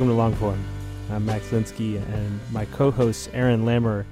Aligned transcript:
Welcome 0.00 0.16
to 0.16 0.46
Longform. 0.46 0.62
I'm 1.10 1.26
Max 1.26 1.48
Linsky, 1.48 1.96
and 1.96 2.40
my 2.52 2.64
co 2.64 2.90
hosts 2.90 3.28
Aaron 3.34 3.66
Lammer 3.66 4.06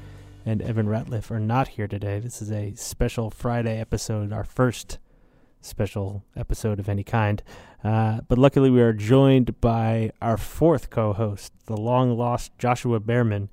and 0.44 0.61
Evan 0.61 0.86
Ratliff 0.86 1.31
are 1.31 1.41
not 1.41 1.67
here 1.67 1.89
today. 1.89 2.20
This 2.20 2.42
is 2.42 2.53
a 2.53 2.75
special 2.75 3.31
Friday 3.31 3.81
episode, 3.81 4.31
our 4.31 4.44
first 4.44 4.98
special 5.62 6.27
episode 6.36 6.78
of 6.78 6.91
any 6.91 7.05
kind. 7.05 7.42
Uh, 7.83 8.20
but 8.28 8.36
luckily, 8.36 8.69
we 8.69 8.83
are 8.83 8.92
joined 8.92 9.62
by 9.62 10.12
our 10.20 10.36
fourth 10.36 10.91
co 10.91 11.14
host, 11.14 11.55
the 11.64 11.77
long 11.78 12.19
lost 12.19 12.53
Joshuah 12.59 13.00
Bearman, 13.00 13.48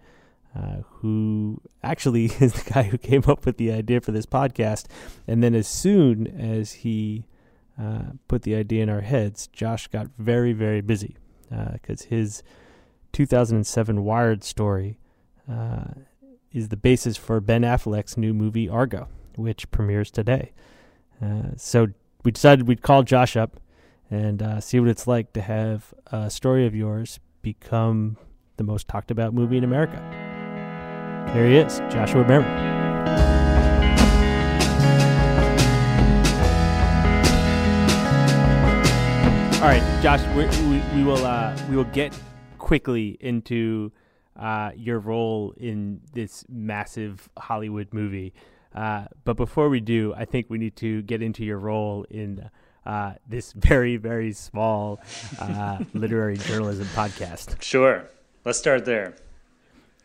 uh, 0.53 0.81
who 0.95 1.61
actually 1.83 2.25
is 2.41 2.51
the 2.51 2.69
guy 2.69 2.83
who 2.83 2.97
came 2.97 3.23
up 3.29 3.45
with 3.45 3.55
the 3.55 3.71
idea 3.71 4.01
for 4.01 4.11
this 4.11 4.25
podcast. 4.25 4.87
And 5.25 5.41
then, 5.41 5.55
as 5.55 5.69
soon 5.69 6.27
as 6.27 6.73
he 6.73 7.27
uh, 7.81 8.11
put 8.27 8.41
the 8.41 8.55
idea 8.55 8.83
in 8.83 8.89
our 8.89 8.99
heads, 8.99 9.47
Josh 9.47 9.87
got 9.87 10.09
very, 10.17 10.51
very 10.51 10.81
busy 10.81 11.15
because 11.49 12.03
uh, 12.03 12.09
his 12.09 12.43
2007 13.13 14.03
Wired 14.03 14.43
story 14.43 14.99
uh, 15.51 15.85
is 16.51 16.69
the 16.69 16.77
basis 16.77 17.17
for 17.17 17.39
Ben 17.39 17.61
Affleck's 17.61 18.17
new 18.17 18.33
movie 18.33 18.67
Argo, 18.67 19.07
which 19.35 19.69
premieres 19.71 20.11
today. 20.11 20.51
Uh, 21.21 21.55
so 21.55 21.87
we 22.23 22.31
decided 22.31 22.67
we'd 22.67 22.81
call 22.81 23.03
Josh 23.03 23.35
up 23.35 23.59
and 24.09 24.41
uh, 24.41 24.59
see 24.59 24.79
what 24.79 24.89
it's 24.89 25.07
like 25.07 25.33
to 25.33 25.41
have 25.41 25.93
a 26.07 26.29
story 26.29 26.65
of 26.65 26.75
yours 26.75 27.19
become 27.41 28.17
the 28.57 28.63
most 28.63 28.87
talked 28.87 29.11
about 29.11 29.33
movie 29.33 29.57
in 29.57 29.63
America. 29.63 30.01
Here 31.33 31.47
he 31.47 31.57
is, 31.57 31.79
Joshuah 31.91 32.27
Bearman. 32.27 32.74
All 39.65 39.71
right, 39.71 40.03
Josh, 40.03 40.21
we, 40.35 40.45
we, 40.69 40.79
we 40.95 41.03
will 41.03 41.25
uh, 41.25 41.57
we 41.71 41.75
will 41.75 41.85
get 41.85 42.15
quickly 42.59 43.17
into 43.19 43.91
uh, 44.39 44.69
your 44.75 44.99
role 44.99 45.55
in 45.57 46.01
this 46.13 46.45
massive 46.47 47.27
Hollywood 47.35 47.87
movie. 47.91 48.35
Uh, 48.75 49.05
but 49.23 49.37
before 49.37 49.69
we 49.69 49.79
do, 49.79 50.13
I 50.15 50.25
think 50.25 50.51
we 50.51 50.59
need 50.59 50.75
to 50.75 51.01
get 51.01 51.23
into 51.23 51.43
your 51.43 51.57
role 51.57 52.05
in 52.11 52.47
uh, 52.85 53.13
this 53.27 53.53
very, 53.57 53.97
very 53.97 54.33
small 54.33 54.99
uh, 55.39 55.79
literary 55.95 56.37
journalism 56.37 56.85
podcast. 56.93 57.59
Sure. 57.59 58.05
Let's 58.45 58.59
start 58.59 58.85
there. 58.85 59.15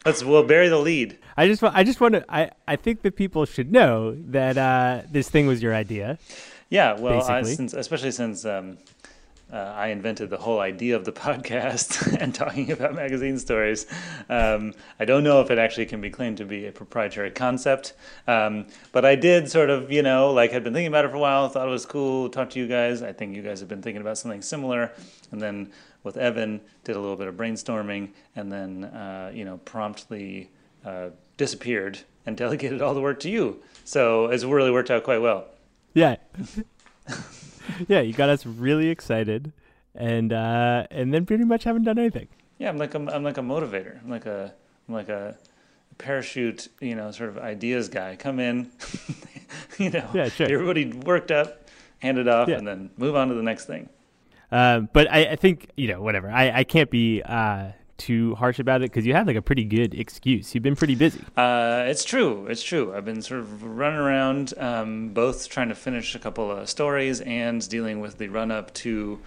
Let's 0.06 0.24
we'll 0.24 0.42
bury 0.42 0.70
the 0.70 0.78
lead. 0.78 1.18
I 1.36 1.48
just 1.48 1.62
I 1.62 1.84
just 1.84 2.00
want 2.00 2.14
to 2.14 2.24
I, 2.30 2.50
I 2.66 2.76
think 2.76 3.02
that 3.02 3.14
people 3.14 3.44
should 3.44 3.70
know 3.70 4.16
that 4.28 4.56
uh, 4.56 5.02
this 5.10 5.28
thing 5.28 5.46
was 5.46 5.62
your 5.62 5.74
idea. 5.74 6.18
Yeah, 6.70 6.98
well, 6.98 7.22
I, 7.28 7.42
since, 7.42 7.74
especially 7.74 8.12
since 8.12 8.46
um, 8.46 8.78
uh, 9.52 9.74
I 9.76 9.88
invented 9.88 10.30
the 10.30 10.36
whole 10.36 10.60
idea 10.60 10.96
of 10.96 11.04
the 11.04 11.12
podcast 11.26 12.16
and 12.20 12.34
talking 12.34 12.70
about 12.70 12.94
magazine 12.94 13.38
stories. 13.38 13.86
Um, 14.28 14.74
I 14.98 15.04
don't 15.04 15.24
know 15.24 15.40
if 15.40 15.50
it 15.50 15.58
actually 15.58 15.86
can 15.86 16.00
be 16.00 16.10
claimed 16.10 16.38
to 16.38 16.44
be 16.44 16.66
a 16.66 16.72
proprietary 16.72 17.30
concept, 17.30 17.94
um, 18.26 18.66
but 18.92 19.04
I 19.04 19.14
did 19.14 19.50
sort 19.50 19.70
of, 19.70 19.90
you 19.90 20.02
know, 20.02 20.32
like 20.32 20.52
had 20.52 20.64
been 20.64 20.72
thinking 20.72 20.88
about 20.88 21.04
it 21.04 21.10
for 21.10 21.16
a 21.16 21.20
while, 21.20 21.48
thought 21.48 21.66
it 21.66 21.70
was 21.70 21.86
cool, 21.86 22.28
talked 22.28 22.52
to 22.52 22.58
you 22.58 22.68
guys. 22.68 23.02
I 23.02 23.12
think 23.12 23.34
you 23.34 23.42
guys 23.42 23.60
have 23.60 23.68
been 23.68 23.82
thinking 23.82 24.00
about 24.00 24.18
something 24.18 24.42
similar, 24.42 24.92
and 25.32 25.40
then 25.40 25.70
with 26.02 26.16
Evan, 26.16 26.60
did 26.84 26.96
a 26.96 27.00
little 27.00 27.16
bit 27.16 27.28
of 27.28 27.34
brainstorming, 27.34 28.10
and 28.36 28.50
then, 28.50 28.84
uh, 28.84 29.30
you 29.34 29.44
know, 29.44 29.58
promptly 29.58 30.50
uh, 30.84 31.10
disappeared 31.36 31.98
and 32.26 32.36
delegated 32.36 32.80
all 32.82 32.94
the 32.94 33.00
work 33.00 33.20
to 33.20 33.30
you. 33.30 33.60
So 33.84 34.26
it's 34.26 34.44
really 34.44 34.70
worked 34.70 34.90
out 34.90 35.04
quite 35.04 35.20
well. 35.20 35.46
Yeah. 35.94 36.16
yeah, 37.88 38.00
you 38.00 38.12
got 38.12 38.28
us 38.28 38.46
really 38.46 38.88
excited, 38.88 39.52
and 39.94 40.32
uh, 40.32 40.86
and 40.90 41.12
then 41.12 41.26
pretty 41.26 41.44
much 41.44 41.64
haven't 41.64 41.84
done 41.84 41.98
anything. 41.98 42.28
Yeah, 42.58 42.68
I'm 42.68 42.78
like 42.78 42.94
a, 42.94 42.98
I'm 42.98 43.22
like 43.22 43.38
a 43.38 43.42
motivator. 43.42 44.02
I'm 44.02 44.10
like 44.10 44.26
a 44.26 44.52
I'm 44.88 44.94
like 44.94 45.08
a 45.08 45.36
parachute, 45.98 46.68
you 46.80 46.94
know, 46.94 47.10
sort 47.10 47.30
of 47.30 47.38
ideas 47.38 47.88
guy. 47.88 48.16
Come 48.16 48.40
in, 48.40 48.70
you 49.78 49.90
know, 49.90 50.08
yeah, 50.14 50.28
sure. 50.28 50.50
everybody 50.50 50.92
worked 50.92 51.30
up, 51.30 51.68
hand 51.98 52.18
it 52.18 52.28
off, 52.28 52.48
yeah. 52.48 52.56
and 52.56 52.66
then 52.66 52.90
move 52.96 53.16
on 53.16 53.28
to 53.28 53.34
the 53.34 53.42
next 53.42 53.66
thing. 53.66 53.88
Um, 54.52 54.88
but 54.92 55.10
I, 55.10 55.26
I, 55.26 55.36
think 55.36 55.70
you 55.76 55.88
know, 55.88 56.02
whatever. 56.02 56.28
I, 56.28 56.50
I 56.50 56.64
can't 56.64 56.90
be 56.90 57.22
uh, 57.22 57.70
too 58.00 58.34
harsh 58.34 58.58
about 58.58 58.82
it 58.82 58.90
because 58.90 59.06
you 59.06 59.14
had 59.14 59.26
like 59.26 59.36
a 59.36 59.42
pretty 59.42 59.64
good 59.64 59.94
excuse. 59.94 60.54
You've 60.54 60.64
been 60.64 60.74
pretty 60.74 60.96
busy. 60.96 61.22
Uh, 61.36 61.84
it's 61.86 62.04
true. 62.04 62.46
It's 62.48 62.62
true. 62.62 62.92
I've 62.94 63.04
been 63.04 63.22
sort 63.22 63.40
of 63.40 63.62
running 63.62 64.00
around, 64.00 64.54
um, 64.58 65.10
both 65.10 65.48
trying 65.48 65.68
to 65.68 65.74
finish 65.74 66.14
a 66.14 66.18
couple 66.18 66.50
of 66.50 66.68
stories 66.68 67.20
and 67.20 67.66
dealing 67.68 68.00
with 68.00 68.18
the 68.18 68.28
run 68.28 68.50
up 68.50 68.74
to 68.74 69.20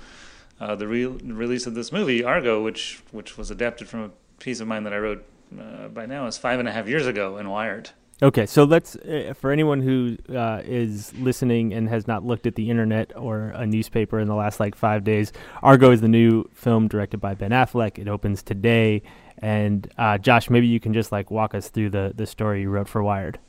uh, 0.59 0.75
the 0.75 0.87
re- 0.87 1.05
release 1.05 1.67
of 1.67 1.75
this 1.75 1.91
movie, 1.91 2.23
Argo, 2.23 2.61
which 2.61 3.01
which 3.11 3.37
was 3.37 3.49
adapted 3.51 3.87
from 3.87 4.01
a 4.01 4.09
piece 4.39 4.59
of 4.59 4.67
mine 4.67 4.83
that 4.83 4.93
I 4.93 4.97
wrote 4.97 5.23
uh, 5.57 5.87
by 5.87 6.05
now 6.05 6.27
is 6.27 6.37
five 6.37 6.59
and 6.59 6.67
a 6.67 6.71
half 6.71 6.87
years 6.87 7.07
ago 7.07 7.37
in 7.37 7.49
Wired. 7.49 7.91
Okay, 8.23 8.45
so 8.45 8.63
let's 8.63 8.95
uh, 8.95 9.33
for 9.35 9.51
anyone 9.51 9.81
who 9.81 10.15
uh, 10.33 10.61
is 10.63 11.13
listening 11.15 11.73
and 11.73 11.89
has 11.89 12.07
not 12.07 12.25
looked 12.25 12.47
at 12.47 12.55
the 12.55 12.69
internet 12.69 13.11
or 13.17 13.47
a 13.49 13.67
newspaper 13.67 14.17
in 14.17 14.29
the 14.29 14.33
last 14.33 14.61
like 14.61 14.75
five 14.75 15.03
days, 15.03 15.33
Argo 15.61 15.91
is 15.91 15.99
the 15.99 16.07
new 16.07 16.49
film 16.53 16.87
directed 16.87 17.17
by 17.17 17.33
Ben 17.33 17.51
Affleck. 17.51 17.99
It 17.99 18.07
opens 18.07 18.41
today, 18.41 19.03
and 19.39 19.91
uh, 19.97 20.17
Josh, 20.19 20.49
maybe 20.49 20.67
you 20.67 20.79
can 20.79 20.93
just 20.93 21.11
like 21.11 21.31
walk 21.31 21.53
us 21.53 21.67
through 21.67 21.89
the 21.89 22.13
the 22.15 22.25
story 22.25 22.61
you 22.61 22.69
wrote 22.69 22.87
for 22.87 23.03
Wired. 23.03 23.39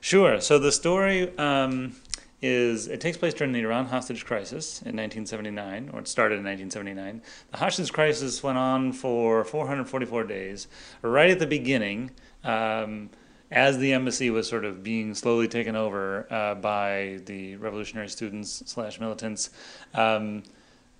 Sure. 0.00 0.40
So 0.40 0.60
the 0.60 0.70
story 0.70 1.36
um, 1.36 1.96
is 2.40 2.86
it 2.86 3.00
takes 3.00 3.16
place 3.16 3.34
during 3.34 3.52
the 3.52 3.62
Iran 3.62 3.86
hostage 3.86 4.24
crisis 4.24 4.80
in 4.82 4.94
1979, 4.96 5.90
or 5.92 5.98
it 5.98 6.06
started 6.06 6.38
in 6.38 6.44
1979. 6.44 7.20
The 7.50 7.56
hostage 7.56 7.92
crisis 7.92 8.44
went 8.44 8.58
on 8.58 8.92
for 8.92 9.42
444 9.42 10.22
days. 10.22 10.68
Right 11.02 11.30
at 11.30 11.40
the 11.40 11.48
beginning. 11.48 12.12
Um, 12.44 13.10
as 13.50 13.78
the 13.78 13.92
embassy 13.92 14.30
was 14.30 14.48
sort 14.48 14.64
of 14.64 14.82
being 14.82 15.14
slowly 15.14 15.48
taken 15.48 15.76
over 15.76 16.26
uh, 16.32 16.54
by 16.56 17.20
the 17.26 17.56
revolutionary 17.56 18.08
students 18.08 18.62
slash 18.66 18.98
militants, 18.98 19.50
um, 19.94 20.42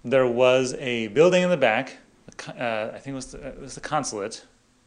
there 0.05 0.27
was 0.27 0.75
a 0.75 1.09
building 1.09 1.43
in 1.43 1.51
the 1.51 1.57
back. 1.57 1.97
Uh, 2.49 2.91
I 2.95 2.99
think 2.99 3.09
it 3.09 3.15
was 3.15 3.33
the, 3.33 3.49
it 3.49 3.61
was 3.61 3.75
the 3.75 3.81
consulate, 3.81 4.45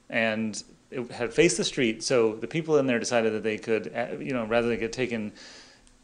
and 0.10 0.62
it 0.92 1.12
had 1.12 1.34
faced 1.34 1.58
the 1.58 1.64
street. 1.64 2.04
So 2.04 2.36
the 2.36 2.48
people 2.48 2.78
in 2.78 2.88
there 2.88 3.00
decided 3.00 3.34
that 3.34 3.44
they 3.44 3.58
could, 3.58 3.94
uh, 3.94 4.18
you 4.20 4.34
know, 4.34 4.46
rather 4.46 4.70
than 4.70 4.80
get 4.80 4.94
taken 4.94 5.34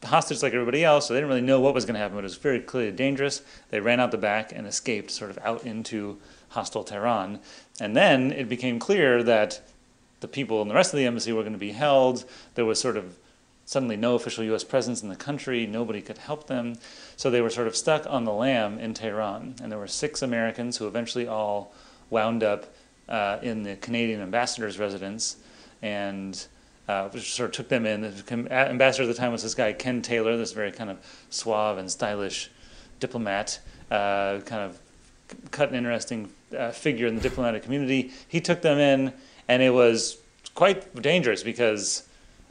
hostage 0.04 0.44
like 0.44 0.54
everybody 0.54 0.84
else, 0.84 1.08
so 1.08 1.14
they 1.14 1.20
didn't 1.20 1.30
really 1.30 1.42
know 1.42 1.62
what 1.62 1.74
was 1.74 1.86
going 1.86 1.96
to 1.96 2.00
happen. 2.00 2.16
But 2.16 2.22
it 2.22 2.24
was 2.24 2.38
very 2.38 2.60
clearly 2.60 2.92
dangerous. 2.92 3.42
They 3.70 3.80
ran 3.80 4.00
out 4.00 4.12
the 4.12 4.18
back 4.18 4.52
and 4.54 4.68
escaped, 4.68 5.12
sort 5.12 5.32
of 5.32 5.40
out 5.44 5.66
into 5.66 6.20
hostile 6.50 6.84
Tehran. 6.84 7.40
And 7.80 7.96
then 7.96 8.32
it 8.32 8.50
became 8.50 8.80
clear 8.80 9.24
that 9.24 9.62
the 10.26 10.32
people 10.32 10.60
in 10.64 10.68
the 10.68 10.74
rest 10.74 10.92
of 10.92 10.98
the 10.98 11.06
embassy 11.06 11.32
were 11.32 11.44
going 11.44 11.54
to 11.54 11.60
be 11.60 11.72
held. 11.72 12.26
There 12.56 12.66
was 12.66 12.80
sort 12.80 12.98
of 12.98 13.20
suddenly 13.66 13.96
no 13.96 14.16
official 14.16 14.44
U.S. 14.46 14.64
presence 14.64 15.04
in 15.04 15.10
the 15.10 15.16
country. 15.16 15.68
Nobody 15.68 16.02
could 16.02 16.18
help 16.18 16.48
them. 16.48 16.78
So 17.16 17.30
they 17.30 17.42
were 17.42 17.52
sort 17.52 17.68
of 17.68 17.76
stuck 17.76 18.08
on 18.08 18.26
the 18.26 18.34
lam 18.34 18.80
in 18.80 18.96
Tehran. 18.96 19.56
And 19.62 19.72
there 19.72 19.78
were 19.78 19.88
six 19.88 20.24
Americans 20.24 20.78
who 20.78 20.88
eventually 20.88 21.28
all 21.28 21.76
wound 22.10 22.42
up 22.42 22.74
uh, 23.08 23.38
in 23.44 23.62
the 23.62 23.76
Canadian 23.76 24.20
ambassador's 24.20 24.80
residence. 24.80 25.38
And 25.84 26.44
uh, 26.88 27.10
which 27.10 27.34
sort 27.34 27.50
of 27.50 27.56
took 27.56 27.70
them 27.70 27.86
in. 27.86 28.02
The 28.02 28.48
ambassador 28.52 29.04
at 29.04 29.08
the 29.08 29.14
time 29.14 29.32
was 29.32 29.44
this 29.44 29.56
guy, 29.56 29.74
Ken 29.74 30.02
Taylor, 30.02 30.38
this 30.38 30.54
very 30.54 30.72
kind 30.72 30.90
of 30.90 30.98
suave 31.30 31.78
and 31.78 31.92
stylish 31.92 32.50
diplomat, 33.00 33.60
uh, 33.92 34.40
kind 34.46 34.62
of 34.62 34.80
cut 35.52 35.70
an 35.70 35.76
interesting 35.76 36.30
uh, 36.56 36.72
figure 36.72 37.08
in 37.08 37.16
the 37.16 37.22
diplomatic 37.22 37.64
community. 37.64 38.12
He 38.28 38.40
took 38.40 38.62
them 38.62 38.78
in, 38.78 39.14
and 39.48 39.62
it 39.62 39.72
was 39.72 40.18
quite 40.54 41.02
dangerous 41.02 41.44
because, 41.44 42.08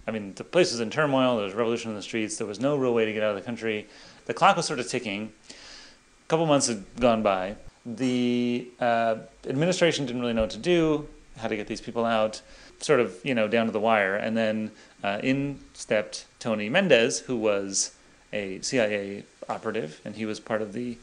I 0.06 0.10
mean, 0.10 0.34
the 0.34 0.44
place 0.44 0.70
was 0.72 0.80
in 0.80 0.90
turmoil. 0.90 1.36
There 1.36 1.46
was 1.46 1.54
revolution 1.54 1.90
in 1.90 1.96
the 1.96 2.02
streets. 2.02 2.36
There 2.36 2.46
was 2.46 2.60
no 2.60 2.76
real 2.76 2.94
way 2.94 3.04
to 3.04 3.12
get 3.12 3.22
out 3.22 3.30
of 3.30 3.36
the 3.36 3.42
country. 3.42 3.86
The 4.26 4.34
clock 4.34 4.56
was 4.56 4.66
sort 4.66 4.78
of 4.78 4.88
ticking. 4.88 5.32
A 5.50 6.28
couple 6.28 6.46
months 6.46 6.68
had 6.68 6.84
gone 6.98 7.22
by. 7.22 7.56
The 7.84 8.68
uh, 8.80 9.16
administration 9.46 10.06
didn't 10.06 10.22
really 10.22 10.32
know 10.32 10.42
what 10.42 10.50
to 10.50 10.58
do, 10.58 11.08
how 11.36 11.48
to 11.48 11.56
get 11.56 11.66
these 11.66 11.80
people 11.80 12.04
out, 12.04 12.40
sort 12.80 13.00
of, 13.00 13.18
you 13.22 13.34
know, 13.34 13.48
down 13.48 13.66
to 13.66 13.72
the 13.72 13.80
wire. 13.80 14.16
And 14.16 14.36
then 14.36 14.70
uh, 15.02 15.20
in 15.22 15.60
stepped 15.74 16.26
Tony 16.38 16.68
Mendez, 16.68 17.20
who 17.20 17.36
was 17.36 17.94
a 18.32 18.60
CIA 18.62 19.24
operative, 19.48 20.00
and 20.04 20.16
he 20.16 20.24
was 20.24 20.40
part 20.40 20.62
of 20.62 20.72
the 20.72 20.96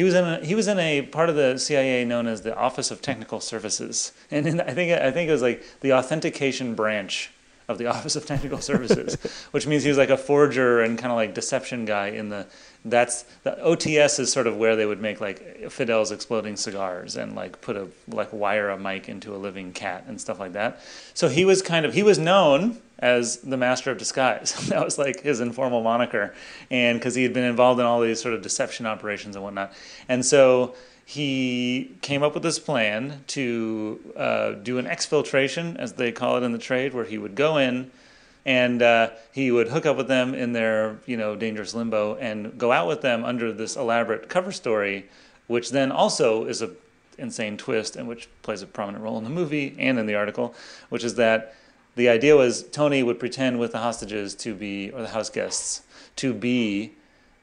he 0.00 0.04
was 0.04 0.14
in 0.14 0.24
a, 0.24 0.42
he 0.42 0.54
was 0.54 0.66
in 0.66 0.78
a 0.78 1.02
part 1.02 1.28
of 1.28 1.36
the 1.36 1.58
CIA 1.58 2.06
known 2.06 2.26
as 2.26 2.40
the 2.40 2.56
Office 2.56 2.90
of 2.90 3.02
Technical 3.02 3.38
Services, 3.38 4.12
and 4.30 4.46
in, 4.46 4.58
I 4.58 4.72
think 4.72 4.98
I 4.98 5.10
think 5.10 5.28
it 5.28 5.32
was 5.32 5.42
like 5.42 5.62
the 5.80 5.92
authentication 5.92 6.74
branch 6.74 7.30
of 7.68 7.76
the 7.76 7.84
Office 7.94 8.16
of 8.16 8.24
Technical 8.24 8.62
Services, 8.62 9.18
which 9.50 9.66
means 9.66 9.82
he 9.82 9.90
was 9.90 9.98
like 9.98 10.08
a 10.08 10.16
forger 10.16 10.80
and 10.80 10.98
kind 10.98 11.12
of 11.12 11.16
like 11.16 11.34
deception 11.34 11.84
guy 11.84 12.06
in 12.06 12.30
the 12.30 12.46
that's 12.84 13.24
the 13.42 13.52
OTS 13.62 14.18
is 14.18 14.32
sort 14.32 14.46
of 14.46 14.56
where 14.56 14.74
they 14.74 14.86
would 14.86 15.00
make 15.00 15.20
like 15.20 15.70
Fidel's 15.70 16.10
exploding 16.12 16.56
cigars 16.56 17.16
and 17.16 17.34
like 17.34 17.60
put 17.60 17.76
a 17.76 17.88
like 18.08 18.32
wire 18.32 18.70
a 18.70 18.78
mic 18.78 19.08
into 19.08 19.34
a 19.34 19.38
living 19.38 19.72
cat 19.72 20.04
and 20.06 20.20
stuff 20.20 20.40
like 20.40 20.54
that. 20.54 20.80
So 21.12 21.28
he 21.28 21.44
was 21.44 21.60
kind 21.60 21.84
of 21.84 21.92
he 21.92 22.02
was 22.02 22.18
known 22.18 22.78
as 22.98 23.38
the 23.38 23.56
master 23.56 23.90
of 23.90 23.98
disguise. 23.98 24.54
that 24.68 24.82
was 24.84 24.98
like 24.98 25.20
his 25.20 25.40
informal 25.40 25.82
moniker, 25.82 26.34
and 26.70 26.98
because 26.98 27.14
he 27.14 27.22
had 27.22 27.34
been 27.34 27.44
involved 27.44 27.80
in 27.80 27.86
all 27.86 28.00
these 28.00 28.20
sort 28.20 28.34
of 28.34 28.42
deception 28.42 28.86
operations 28.86 29.36
and 29.36 29.44
whatnot, 29.44 29.72
and 30.08 30.24
so 30.24 30.74
he 31.04 31.96
came 32.02 32.22
up 32.22 32.34
with 32.34 32.44
this 32.44 32.60
plan 32.60 33.24
to 33.26 33.98
uh, 34.16 34.52
do 34.52 34.78
an 34.78 34.86
exfiltration, 34.86 35.76
as 35.76 35.94
they 35.94 36.12
call 36.12 36.36
it 36.36 36.44
in 36.44 36.52
the 36.52 36.58
trade, 36.58 36.94
where 36.94 37.04
he 37.04 37.18
would 37.18 37.34
go 37.34 37.56
in 37.56 37.90
and 38.44 38.82
uh, 38.82 39.10
he 39.32 39.50
would 39.50 39.68
hook 39.68 39.86
up 39.86 39.96
with 39.96 40.08
them 40.08 40.34
in 40.34 40.52
their 40.52 40.98
you 41.06 41.16
know 41.16 41.36
dangerous 41.36 41.74
limbo 41.74 42.16
and 42.16 42.58
go 42.58 42.72
out 42.72 42.88
with 42.88 43.00
them 43.00 43.24
under 43.24 43.52
this 43.52 43.76
elaborate 43.76 44.28
cover 44.28 44.52
story, 44.52 45.08
which 45.46 45.70
then 45.70 45.92
also 45.92 46.44
is 46.44 46.62
a 46.62 46.70
insane 47.18 47.56
twist 47.56 47.96
and 47.96 48.08
which 48.08 48.28
plays 48.42 48.62
a 48.62 48.66
prominent 48.66 49.04
role 49.04 49.18
in 49.18 49.24
the 49.24 49.30
movie 49.30 49.76
and 49.78 49.98
in 49.98 50.06
the 50.06 50.14
article, 50.14 50.54
which 50.88 51.04
is 51.04 51.16
that 51.16 51.54
the 51.96 52.08
idea 52.08 52.34
was 52.34 52.62
Tony 52.62 53.02
would 53.02 53.18
pretend 53.18 53.58
with 53.58 53.72
the 53.72 53.78
hostages 53.78 54.34
to 54.36 54.54
be 54.54 54.90
or 54.90 55.02
the 55.02 55.08
house 55.08 55.28
guests 55.28 55.82
to 56.16 56.32
be 56.32 56.92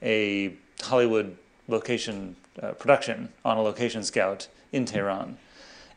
a 0.02 0.54
Hollywood 0.82 1.38
location 1.68 2.36
uh, 2.62 2.72
production 2.72 3.30
on 3.46 3.58
a 3.58 3.62
location 3.62 4.04
scout 4.04 4.48
in 4.72 4.86
Tehran 4.86 5.38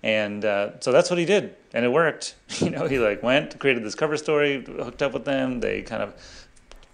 and 0.02 0.44
uh, 0.44 0.80
so 0.80 0.92
that's 0.92 1.10
what 1.10 1.18
he 1.18 1.24
did, 1.24 1.56
and 1.72 1.84
it 1.84 1.92
worked. 1.92 2.34
You 2.60 2.70
know, 2.70 2.86
he 2.86 2.98
like 2.98 3.22
went, 3.22 3.58
created 3.58 3.84
this 3.84 3.94
cover 3.94 4.16
story, 4.16 4.62
hooked 4.62 5.02
up 5.02 5.12
with 5.12 5.24
them. 5.24 5.60
They 5.60 5.82
kind 5.82 6.02
of 6.02 6.14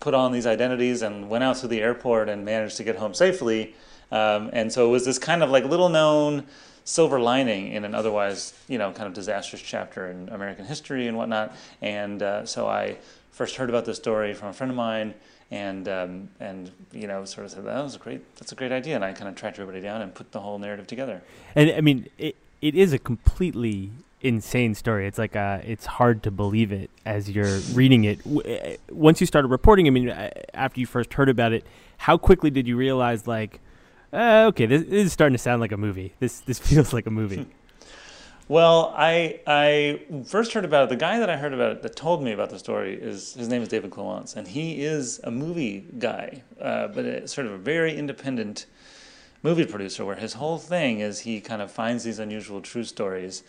put 0.01 0.15
on 0.15 0.33
these 0.33 0.47
identities 0.47 1.03
and 1.03 1.29
went 1.29 1.43
out 1.43 1.57
to 1.57 1.69
the 1.69 1.81
airport 1.81 2.29
and 2.29 2.45
managed 2.45 2.77
to 2.77 2.85
get 2.85 2.97
home 2.97 3.13
safely. 3.15 3.75
Um, 4.13 4.51
and 4.53 4.73
so 4.73 4.87
it 4.87 4.91
was 4.91 5.05
this 5.05 5.19
kind 5.19 5.43
of 5.43 5.51
like 5.51 5.65
little 5.65 5.89
known 5.89 6.47
silver 6.85 7.19
lining 7.19 7.73
in 7.73 7.85
an 7.85 7.95
otherwise, 7.95 8.55
you 8.69 8.79
know, 8.79 8.93
kind 8.93 9.09
of 9.09 9.15
disastrous 9.15 9.61
chapter 9.61 10.09
in 10.09 10.29
American 10.29 10.65
history 10.65 11.09
and 11.09 11.17
whatnot. 11.17 11.57
And 11.83 12.23
uh, 12.23 12.47
so 12.47 12.69
I 12.69 12.99
first 13.33 13.57
heard 13.57 13.69
about 13.69 13.85
this 13.85 13.97
story 13.97 14.33
from 14.33 14.49
a 14.49 14.53
friend 14.53 14.71
of 14.71 14.77
mine 14.77 15.15
and 15.51 15.89
um, 15.89 16.29
and 16.41 16.71
you 16.93 17.07
know 17.07 17.25
sort 17.25 17.45
of 17.45 17.53
said 17.53 17.65
that 17.65 17.83
was 17.83 17.95
a 17.95 17.99
great 17.99 18.35
that's 18.37 18.51
a 18.51 18.55
great 18.55 18.73
idea 18.73 18.97
and 18.97 19.05
I 19.05 19.13
kind 19.13 19.29
of 19.29 19.37
tracked 19.37 19.59
everybody 19.59 19.81
down 19.81 20.03
and 20.03 20.13
put 20.13 20.33
the 20.33 20.41
whole 20.41 20.59
narrative 20.59 20.87
together. 20.87 21.23
And 21.55 21.71
I 21.71 21.81
mean, 21.81 22.09
it 22.61 22.75
is 22.75 22.93
a 22.93 22.99
completely 22.99 23.93
insane 24.21 24.75
story. 24.75 25.07
It's 25.07 25.19
like 25.19 25.37
uh, 25.37 25.61
it's 25.65 25.87
hard 25.87 26.23
to 26.25 26.31
believe 26.31 26.73
it 26.73 26.91
as 27.05 27.31
you're 27.31 27.59
reading 27.73 28.05
it. 28.05 28.21
Uh, 28.27 28.77
once 28.91 29.21
you 29.21 29.27
started 29.27 29.49
reporting, 29.49 29.87
I 29.87 29.91
mean, 29.91 30.09
uh, 30.09 30.31
after 30.55 30.81
you 30.81 30.87
first 30.87 31.15
heard 31.15 31.29
about 31.29 31.53
it, 31.53 31.65
how 31.99 32.17
quickly 32.17 32.51
did 32.51 32.67
you 32.67 32.77
realize, 32.77 33.27
like, 33.27 33.61
uh, 34.13 34.47
okay, 34.49 34.67
this, 34.67 34.83
this, 34.83 35.07
is 35.07 35.13
starting 35.13 35.35
to 35.35 35.43
sound 35.43 35.61
like 35.61 35.73
a 35.73 35.77
movie. 35.77 36.15
This 36.21 36.41
this 36.41 36.59
feels 36.69 36.93
like 36.93 37.07
a 37.07 37.11
movie. 37.11 37.47
Well, 38.49 38.95
I 38.97 39.41
I 39.47 40.03
first 40.25 40.53
heard 40.53 40.65
about 40.65 40.85
it. 40.85 40.89
The 40.91 40.97
guy 40.97 41.19
that 41.19 41.29
I 41.29 41.37
heard 41.37 41.53
about 41.53 41.73
it 41.73 41.83
that 41.83 41.97
told 41.97 42.23
me 42.23 42.33
about 42.33 42.51
the 42.51 42.59
story 42.59 42.95
is 42.95 43.35
his 43.35 43.49
name 43.49 43.63
is 43.63 43.69
David 43.69 43.91
Klawans, 43.91 44.37
and 44.37 44.47
he 44.47 44.83
is 44.83 45.21
a 45.25 45.31
movie 45.31 45.87
guy, 45.99 46.43
uh, 46.61 46.89
but 46.89 47.05
it's 47.05 47.35
sort 47.35 47.49
of 47.49 47.55
a 47.55 47.59
very 47.59 47.97
independent 47.97 48.67
movie 49.47 49.65
producer 49.65 50.05
where 50.05 50.17
his 50.17 50.33
whole 50.33 50.59
thing 50.59 50.99
is 50.99 51.21
he 51.21 51.41
kind 51.41 51.63
of 51.63 51.71
finds 51.71 52.03
these 52.03 52.19
unusual 52.19 52.61
true 52.61 52.83
stories 52.83 53.45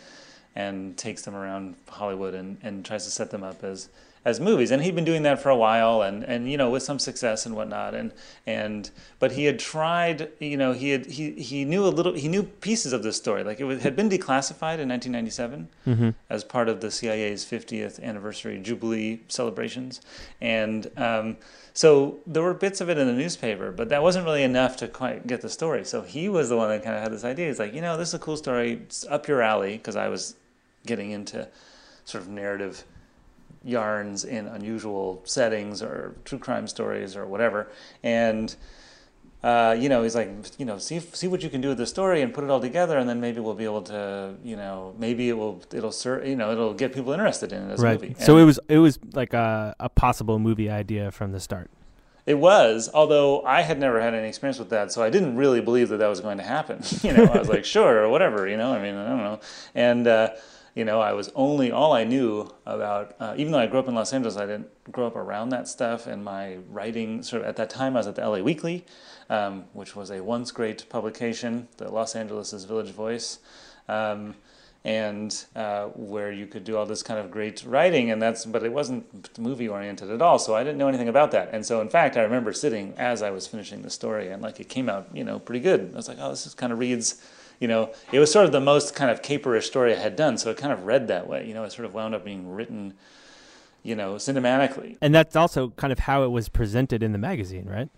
and 0.54 0.96
takes 0.96 1.22
them 1.22 1.34
around 1.34 1.74
Hollywood 1.88 2.34
and, 2.34 2.56
and 2.62 2.84
tries 2.84 3.04
to 3.04 3.10
set 3.10 3.32
them 3.32 3.42
up 3.42 3.64
as 3.64 3.88
as 4.24 4.40
movies. 4.40 4.70
And 4.70 4.82
he'd 4.82 4.94
been 4.94 5.04
doing 5.04 5.22
that 5.22 5.40
for 5.40 5.50
a 5.50 5.56
while 5.56 6.02
and, 6.02 6.24
and 6.24 6.50
you 6.50 6.56
know 6.56 6.70
with 6.70 6.82
some 6.82 6.98
success 6.98 7.46
and 7.46 7.54
whatnot. 7.54 7.94
And 7.94 8.12
and 8.46 8.90
but 9.18 9.32
he 9.32 9.44
had 9.44 9.58
tried 9.58 10.30
you 10.38 10.56
know 10.56 10.72
he 10.72 10.90
had 10.90 11.06
he, 11.06 11.32
he 11.32 11.64
knew 11.64 11.84
a 11.84 11.88
little 11.88 12.14
he 12.14 12.28
knew 12.28 12.42
pieces 12.42 12.92
of 12.92 13.02
this 13.02 13.16
story 13.16 13.42
like 13.44 13.60
it 13.60 13.64
was, 13.64 13.82
had 13.82 13.96
been 13.96 14.08
declassified 14.08 14.78
in 14.78 14.88
1997 14.88 15.68
mm-hmm. 15.86 16.10
as 16.30 16.44
part 16.44 16.68
of 16.68 16.80
the 16.80 16.90
CIA's 16.90 17.44
50th 17.44 18.02
anniversary 18.02 18.58
jubilee 18.58 19.20
celebrations 19.28 20.00
and. 20.40 20.90
Um, 20.96 21.36
so 21.78 22.18
there 22.26 22.42
were 22.42 22.54
bits 22.54 22.80
of 22.80 22.90
it 22.90 22.98
in 22.98 23.06
the 23.06 23.12
newspaper, 23.12 23.70
but 23.70 23.90
that 23.90 24.02
wasn't 24.02 24.24
really 24.24 24.42
enough 24.42 24.78
to 24.78 24.88
quite 24.88 25.28
get 25.28 25.42
the 25.42 25.48
story. 25.48 25.84
So 25.84 26.02
he 26.02 26.28
was 26.28 26.48
the 26.48 26.56
one 26.56 26.68
that 26.70 26.82
kind 26.82 26.96
of 26.96 27.02
had 27.04 27.12
this 27.12 27.22
idea. 27.22 27.46
He's 27.46 27.60
like, 27.60 27.72
you 27.72 27.80
know, 27.80 27.96
this 27.96 28.08
is 28.08 28.14
a 28.14 28.18
cool 28.18 28.36
story. 28.36 28.80
It's 28.82 29.06
up 29.06 29.28
your 29.28 29.42
alley 29.42 29.76
because 29.76 29.94
I 29.94 30.08
was 30.08 30.34
getting 30.86 31.12
into 31.12 31.46
sort 32.04 32.24
of 32.24 32.30
narrative 32.30 32.82
yarns 33.68 34.24
in 34.24 34.46
unusual 34.46 35.22
settings 35.24 35.82
or 35.82 36.16
true 36.24 36.38
crime 36.38 36.66
stories 36.66 37.16
or 37.16 37.26
whatever. 37.26 37.70
And 38.02 38.54
uh, 39.42 39.76
you 39.78 39.88
know, 39.88 40.02
he's 40.02 40.16
like, 40.16 40.30
you 40.58 40.64
know, 40.64 40.78
see 40.78 40.98
see 40.98 41.28
what 41.28 41.42
you 41.42 41.48
can 41.48 41.60
do 41.60 41.68
with 41.68 41.78
the 41.78 41.86
story 41.86 42.22
and 42.22 42.34
put 42.34 42.42
it 42.42 42.50
all 42.50 42.60
together, 42.60 42.98
and 42.98 43.08
then 43.08 43.20
maybe 43.20 43.38
we'll 43.38 43.54
be 43.54 43.64
able 43.64 43.82
to, 43.82 44.34
you 44.42 44.56
know, 44.56 44.94
maybe 44.98 45.28
it 45.28 45.34
will 45.34 45.62
it'll 45.72 45.92
ser- 45.92 46.24
you 46.24 46.34
know 46.34 46.50
it'll 46.50 46.74
get 46.74 46.92
people 46.92 47.12
interested 47.12 47.52
in 47.52 47.70
it 47.70 47.72
as 47.74 47.80
right. 47.80 47.98
a 47.98 48.02
movie. 48.02 48.16
So 48.18 48.38
it 48.38 48.44
was 48.44 48.58
it 48.68 48.78
was 48.78 48.98
like 49.12 49.34
a, 49.34 49.76
a 49.78 49.88
possible 49.88 50.40
movie 50.40 50.68
idea 50.68 51.12
from 51.12 51.30
the 51.30 51.38
start. 51.38 51.70
It 52.26 52.38
was, 52.38 52.90
although 52.92 53.42
I 53.44 53.62
had 53.62 53.78
never 53.78 54.00
had 54.00 54.12
any 54.12 54.28
experience 54.28 54.58
with 54.58 54.70
that, 54.70 54.92
so 54.92 55.02
I 55.02 55.08
didn't 55.08 55.36
really 55.36 55.60
believe 55.60 55.88
that 55.90 55.98
that 55.98 56.08
was 56.08 56.20
going 56.20 56.38
to 56.38 56.44
happen. 56.44 56.82
you 57.02 57.12
know, 57.12 57.24
I 57.24 57.38
was 57.38 57.48
like, 57.48 57.64
sure, 57.64 58.04
or 58.04 58.08
whatever. 58.08 58.48
You 58.48 58.56
know, 58.56 58.72
I 58.72 58.82
mean, 58.82 58.96
I 58.96 59.08
don't 59.08 59.18
know, 59.18 59.40
and. 59.74 60.06
Uh, 60.06 60.30
you 60.78 60.84
know, 60.84 61.00
I 61.00 61.12
was 61.12 61.32
only 61.34 61.72
all 61.72 61.92
I 61.92 62.04
knew 62.04 62.48
about. 62.64 63.16
Uh, 63.18 63.34
even 63.36 63.50
though 63.50 63.58
I 63.58 63.66
grew 63.66 63.80
up 63.80 63.88
in 63.88 63.96
Los 63.96 64.12
Angeles, 64.12 64.36
I 64.36 64.46
didn't 64.46 64.68
grow 64.92 65.08
up 65.08 65.16
around 65.16 65.48
that 65.48 65.66
stuff. 65.66 66.06
And 66.06 66.24
my 66.24 66.58
writing, 66.70 67.24
sort 67.24 67.42
of 67.42 67.48
at 67.48 67.56
that 67.56 67.68
time, 67.68 67.96
I 67.96 67.98
was 67.98 68.06
at 68.06 68.14
the 68.14 68.26
LA 68.26 68.38
Weekly, 68.38 68.86
um, 69.28 69.64
which 69.72 69.96
was 69.96 70.12
a 70.12 70.22
once 70.22 70.52
great 70.52 70.88
publication, 70.88 71.66
the 71.78 71.90
Los 71.90 72.14
Angeles' 72.14 72.62
Village 72.62 72.92
Voice, 72.92 73.40
um, 73.88 74.36
and 74.84 75.46
uh, 75.56 75.86
where 75.86 76.30
you 76.30 76.46
could 76.46 76.62
do 76.62 76.76
all 76.76 76.86
this 76.86 77.02
kind 77.02 77.18
of 77.18 77.32
great 77.32 77.64
writing, 77.64 78.12
and 78.12 78.22
that's 78.22 78.46
but 78.46 78.62
it 78.62 78.72
wasn't 78.72 79.36
movie 79.36 79.68
oriented 79.68 80.12
at 80.12 80.22
all, 80.22 80.38
so 80.38 80.54
I 80.54 80.62
didn't 80.62 80.78
know 80.78 80.86
anything 80.86 81.08
about 81.08 81.32
that. 81.32 81.48
And 81.52 81.66
so, 81.66 81.80
in 81.80 81.88
fact, 81.88 82.16
I 82.16 82.22
remember 82.22 82.52
sitting 82.52 82.94
as 82.96 83.20
I 83.20 83.30
was 83.30 83.48
finishing 83.48 83.82
the 83.82 83.90
story, 83.90 84.28
and 84.28 84.40
like 84.40 84.60
it 84.60 84.68
came 84.68 84.88
out, 84.88 85.08
you 85.12 85.24
know, 85.24 85.40
pretty 85.40 85.60
good. 85.60 85.90
I 85.92 85.96
was 85.96 86.06
like, 86.06 86.18
oh, 86.20 86.30
this 86.30 86.54
kind 86.54 86.72
of 86.72 86.78
reads. 86.78 87.20
You 87.58 87.68
know, 87.68 87.92
it 88.12 88.18
was 88.20 88.30
sort 88.30 88.46
of 88.46 88.52
the 88.52 88.60
most 88.60 88.94
kind 88.94 89.10
of 89.10 89.20
caperish 89.20 89.64
story 89.64 89.92
I 89.92 89.98
had 89.98 90.14
done, 90.14 90.38
so 90.38 90.50
it 90.50 90.56
kind 90.56 90.72
of 90.72 90.84
read 90.84 91.08
that 91.08 91.26
way. 91.26 91.46
You 91.46 91.54
know, 91.54 91.64
it 91.64 91.72
sort 91.72 91.86
of 91.86 91.94
wound 91.94 92.14
up 92.14 92.24
being 92.24 92.52
written, 92.52 92.94
you 93.82 93.96
know, 93.96 94.14
cinematically. 94.14 94.96
And 95.00 95.14
that's 95.14 95.34
also 95.34 95.70
kind 95.70 95.92
of 95.92 96.00
how 96.00 96.22
it 96.22 96.28
was 96.28 96.48
presented 96.48 97.02
in 97.02 97.12
the 97.12 97.18
magazine, 97.18 97.66
right? 97.66 97.88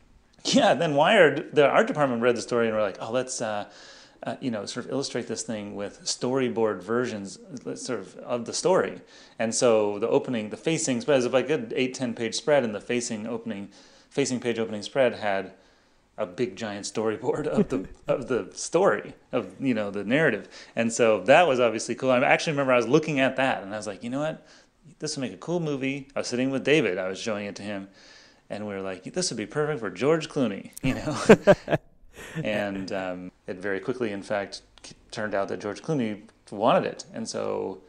Yeah, 0.44 0.74
then 0.74 0.94
Wired, 0.94 1.54
the 1.54 1.68
art 1.68 1.86
department 1.86 2.22
read 2.22 2.36
the 2.36 2.42
story 2.42 2.66
and 2.66 2.74
were 2.74 2.82
like, 2.82 2.96
oh, 3.00 3.12
let's, 3.12 3.42
uh, 3.42 3.68
uh, 4.22 4.36
you 4.40 4.50
know, 4.50 4.66
sort 4.66 4.86
of 4.86 4.92
illustrate 4.92 5.26
this 5.26 5.42
thing 5.42 5.74
with 5.74 6.02
storyboard 6.04 6.82
versions, 6.82 7.38
sort 7.74 8.00
of 8.00 8.16
of 8.16 8.44
the 8.44 8.52
story. 8.52 9.00
And 9.38 9.54
so 9.54 9.98
the 9.98 10.08
opening, 10.08 10.50
the 10.50 10.56
facing 10.56 11.00
spread, 11.00 11.18
is 11.18 11.26
like 11.26 11.50
an 11.50 11.72
eight, 11.74 11.94
10 11.94 12.14
page 12.14 12.34
spread, 12.34 12.64
and 12.64 12.74
the 12.74 12.80
facing 12.80 13.26
opening, 13.26 13.70
facing 14.08 14.40
page 14.40 14.58
opening 14.58 14.82
spread 14.82 15.16
had 15.16 15.52
a 16.20 16.26
big 16.26 16.54
giant 16.54 16.84
storyboard 16.84 17.46
of 17.46 17.70
the 17.70 17.88
of 18.06 18.28
the 18.28 18.50
story 18.52 19.14
of 19.32 19.48
you 19.58 19.72
know 19.72 19.90
the 19.90 20.04
narrative. 20.04 20.48
And 20.76 20.92
so 20.92 21.22
that 21.22 21.48
was 21.48 21.58
obviously 21.58 21.94
cool. 21.94 22.10
I 22.10 22.20
actually 22.20 22.52
remember 22.52 22.74
I 22.74 22.76
was 22.76 22.86
looking 22.86 23.18
at 23.18 23.36
that 23.36 23.62
and 23.62 23.72
I 23.74 23.76
was 23.78 23.86
like, 23.86 24.04
you 24.04 24.10
know 24.10 24.20
what, 24.20 24.46
this 24.98 25.16
would 25.16 25.22
make 25.22 25.32
a 25.32 25.38
cool 25.38 25.60
movie. 25.60 26.08
I 26.14 26.20
was 26.20 26.28
sitting 26.28 26.50
with 26.50 26.62
David. 26.62 26.98
I 26.98 27.08
was 27.08 27.18
showing 27.18 27.46
it 27.46 27.56
to 27.56 27.62
him, 27.62 27.88
and 28.50 28.68
we 28.68 28.74
were 28.74 28.82
like, 28.82 29.02
this 29.04 29.30
would 29.30 29.38
be 29.38 29.46
perfect 29.46 29.80
for 29.80 29.90
George 29.90 30.28
Clooney, 30.28 30.72
you 30.82 30.94
know. 30.94 31.76
and 32.44 32.92
um, 32.92 33.32
it 33.46 33.56
very 33.56 33.80
quickly, 33.80 34.12
in 34.12 34.22
fact, 34.22 34.60
turned 35.10 35.34
out 35.34 35.48
that 35.48 35.60
George 35.60 35.82
Clooney 35.82 36.22
wanted 36.50 36.84
it, 36.84 37.06
and 37.14 37.26
so, 37.26 37.80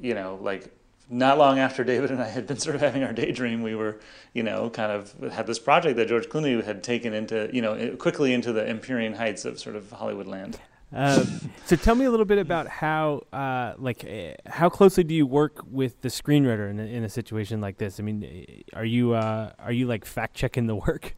you 0.00 0.14
know, 0.14 0.38
like 0.42 0.74
not 1.08 1.38
long 1.38 1.58
after 1.58 1.84
David 1.84 2.10
and 2.10 2.22
I 2.22 2.28
had 2.28 2.46
been 2.46 2.58
sort 2.58 2.76
of 2.76 2.82
having 2.82 3.02
our 3.02 3.12
daydream, 3.12 3.62
we 3.62 3.74
were, 3.74 3.98
you 4.32 4.42
know, 4.42 4.70
kind 4.70 4.92
of 4.92 5.32
had 5.32 5.46
this 5.46 5.58
project 5.58 5.96
that 5.96 6.08
George 6.08 6.28
Clooney 6.28 6.62
had 6.64 6.82
taken 6.82 7.12
into, 7.12 7.48
you 7.52 7.62
know, 7.62 7.96
quickly 7.96 8.32
into 8.32 8.52
the 8.52 8.66
Empyrean 8.66 9.14
heights 9.14 9.44
of 9.44 9.58
sort 9.58 9.76
of 9.76 9.90
Hollywood 9.90 10.26
land. 10.26 10.58
Um, 10.92 11.50
so 11.66 11.74
tell 11.74 11.96
me 11.96 12.04
a 12.04 12.10
little 12.10 12.26
bit 12.26 12.38
about 12.38 12.68
how, 12.68 13.22
uh, 13.32 13.74
like, 13.76 14.04
uh, 14.04 14.34
how 14.48 14.68
closely 14.68 15.02
do 15.02 15.14
you 15.14 15.26
work 15.26 15.60
with 15.68 16.00
the 16.00 16.08
screenwriter 16.08 16.70
in 16.70 16.78
a, 16.78 16.84
in 16.84 17.02
a 17.02 17.08
situation 17.08 17.60
like 17.60 17.78
this? 17.78 17.98
I 17.98 18.04
mean, 18.04 18.62
are 18.72 18.84
you 18.84 19.12
uh, 19.12 19.52
are 19.58 19.72
you 19.72 19.86
like 19.86 20.04
fact 20.04 20.34
checking 20.34 20.66
the 20.66 20.76
work? 20.76 21.16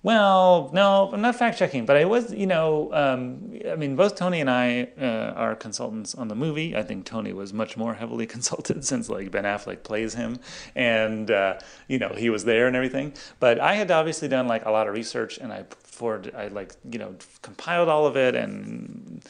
Well, 0.00 0.70
no, 0.72 1.10
I'm 1.12 1.20
not 1.20 1.34
fact 1.34 1.58
checking, 1.58 1.84
but 1.84 1.96
I 1.96 2.04
was, 2.04 2.32
you 2.32 2.46
know, 2.46 2.88
um, 2.92 3.58
I 3.68 3.74
mean, 3.74 3.96
both 3.96 4.14
Tony 4.14 4.40
and 4.40 4.48
I 4.48 4.90
uh, 5.00 5.32
are 5.34 5.56
consultants 5.56 6.14
on 6.14 6.28
the 6.28 6.36
movie. 6.36 6.76
I 6.76 6.84
think 6.84 7.04
Tony 7.04 7.32
was 7.32 7.52
much 7.52 7.76
more 7.76 7.94
heavily 7.94 8.24
consulted 8.34 8.84
since 8.84 9.08
like 9.08 9.32
Ben 9.32 9.42
Affleck 9.42 9.82
plays 9.82 10.14
him, 10.14 10.38
and 10.76 11.30
uh, 11.32 11.58
you 11.88 11.98
know 11.98 12.10
he 12.16 12.30
was 12.30 12.44
there 12.44 12.68
and 12.68 12.76
everything. 12.76 13.12
But 13.40 13.58
I 13.58 13.74
had 13.74 13.90
obviously 13.90 14.28
done 14.28 14.46
like 14.46 14.64
a 14.66 14.70
lot 14.70 14.86
of 14.86 14.94
research, 14.94 15.38
and 15.38 15.52
I 15.52 15.64
for 15.82 16.22
I 16.36 16.46
like 16.46 16.74
you 16.88 17.00
know 17.00 17.16
compiled 17.42 17.88
all 17.88 18.06
of 18.06 18.16
it, 18.16 18.36
and 18.36 19.24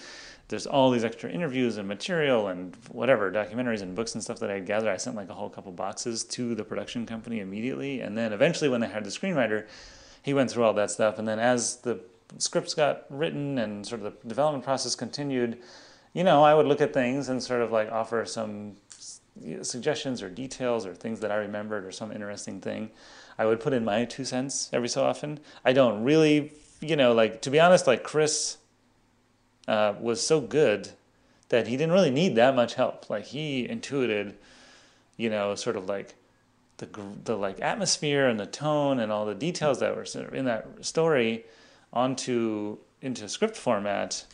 there's 0.48 0.66
all 0.66 0.90
these 0.90 1.04
extra 1.04 1.30
interviews 1.30 1.78
and 1.78 1.88
material 1.88 2.48
and 2.48 2.76
whatever 2.90 3.30
documentaries 3.32 3.80
and 3.80 3.94
books 3.94 4.14
and 4.14 4.22
stuff 4.22 4.38
that 4.40 4.50
I 4.50 4.60
gathered. 4.60 4.90
I 4.90 4.98
sent 4.98 5.16
like 5.16 5.30
a 5.30 5.34
whole 5.34 5.48
couple 5.48 5.72
boxes 5.72 6.24
to 6.24 6.54
the 6.54 6.64
production 6.64 7.06
company 7.06 7.40
immediately, 7.40 8.02
and 8.02 8.18
then 8.18 8.34
eventually 8.34 8.68
when 8.68 8.82
they 8.82 8.88
had 8.88 9.04
the 9.04 9.10
screenwriter 9.10 9.66
he 10.22 10.34
went 10.34 10.50
through 10.50 10.64
all 10.64 10.74
that 10.74 10.90
stuff. 10.90 11.18
And 11.18 11.26
then 11.26 11.38
as 11.38 11.76
the 11.76 12.00
scripts 12.38 12.74
got 12.74 13.04
written 13.10 13.58
and 13.58 13.86
sort 13.86 14.02
of 14.02 14.12
the 14.22 14.28
development 14.28 14.64
process 14.64 14.94
continued, 14.94 15.58
you 16.12 16.24
know, 16.24 16.42
I 16.42 16.54
would 16.54 16.66
look 16.66 16.80
at 16.80 16.92
things 16.92 17.28
and 17.28 17.42
sort 17.42 17.62
of 17.62 17.72
like 17.72 17.90
offer 17.90 18.24
some 18.24 18.76
suggestions 19.62 20.22
or 20.22 20.28
details 20.28 20.84
or 20.84 20.94
things 20.94 21.20
that 21.20 21.30
I 21.30 21.36
remembered 21.36 21.84
or 21.84 21.92
some 21.92 22.12
interesting 22.12 22.60
thing. 22.60 22.90
I 23.38 23.46
would 23.46 23.60
put 23.60 23.72
in 23.72 23.84
my 23.84 24.04
two 24.04 24.24
cents 24.24 24.68
every 24.72 24.88
so 24.88 25.04
often. 25.04 25.40
I 25.64 25.72
don't 25.72 26.02
really, 26.02 26.52
you 26.80 26.96
know, 26.96 27.12
like 27.12 27.40
to 27.42 27.50
be 27.50 27.60
honest, 27.60 27.86
like 27.86 28.02
Chris 28.02 28.58
uh, 29.68 29.94
was 30.00 30.24
so 30.26 30.40
good 30.40 30.90
that 31.50 31.68
he 31.68 31.76
didn't 31.76 31.92
really 31.92 32.10
need 32.10 32.34
that 32.34 32.56
much 32.56 32.74
help. 32.74 33.08
Like 33.08 33.26
he 33.26 33.68
intuited, 33.68 34.34
you 35.16 35.30
know, 35.30 35.54
sort 35.54 35.76
of 35.76 35.86
like 35.86 36.14
the 36.78 36.88
the 37.24 37.36
like 37.36 37.60
atmosphere 37.60 38.26
and 38.26 38.40
the 38.40 38.46
tone 38.46 38.98
and 39.00 39.12
all 39.12 39.26
the 39.26 39.34
details 39.34 39.80
that 39.80 39.94
were 39.94 40.04
sort 40.04 40.28
of 40.28 40.34
in 40.34 40.46
that 40.46 40.84
story 40.84 41.44
onto 41.92 42.78
into 43.02 43.28
script 43.28 43.56
format 43.56 44.24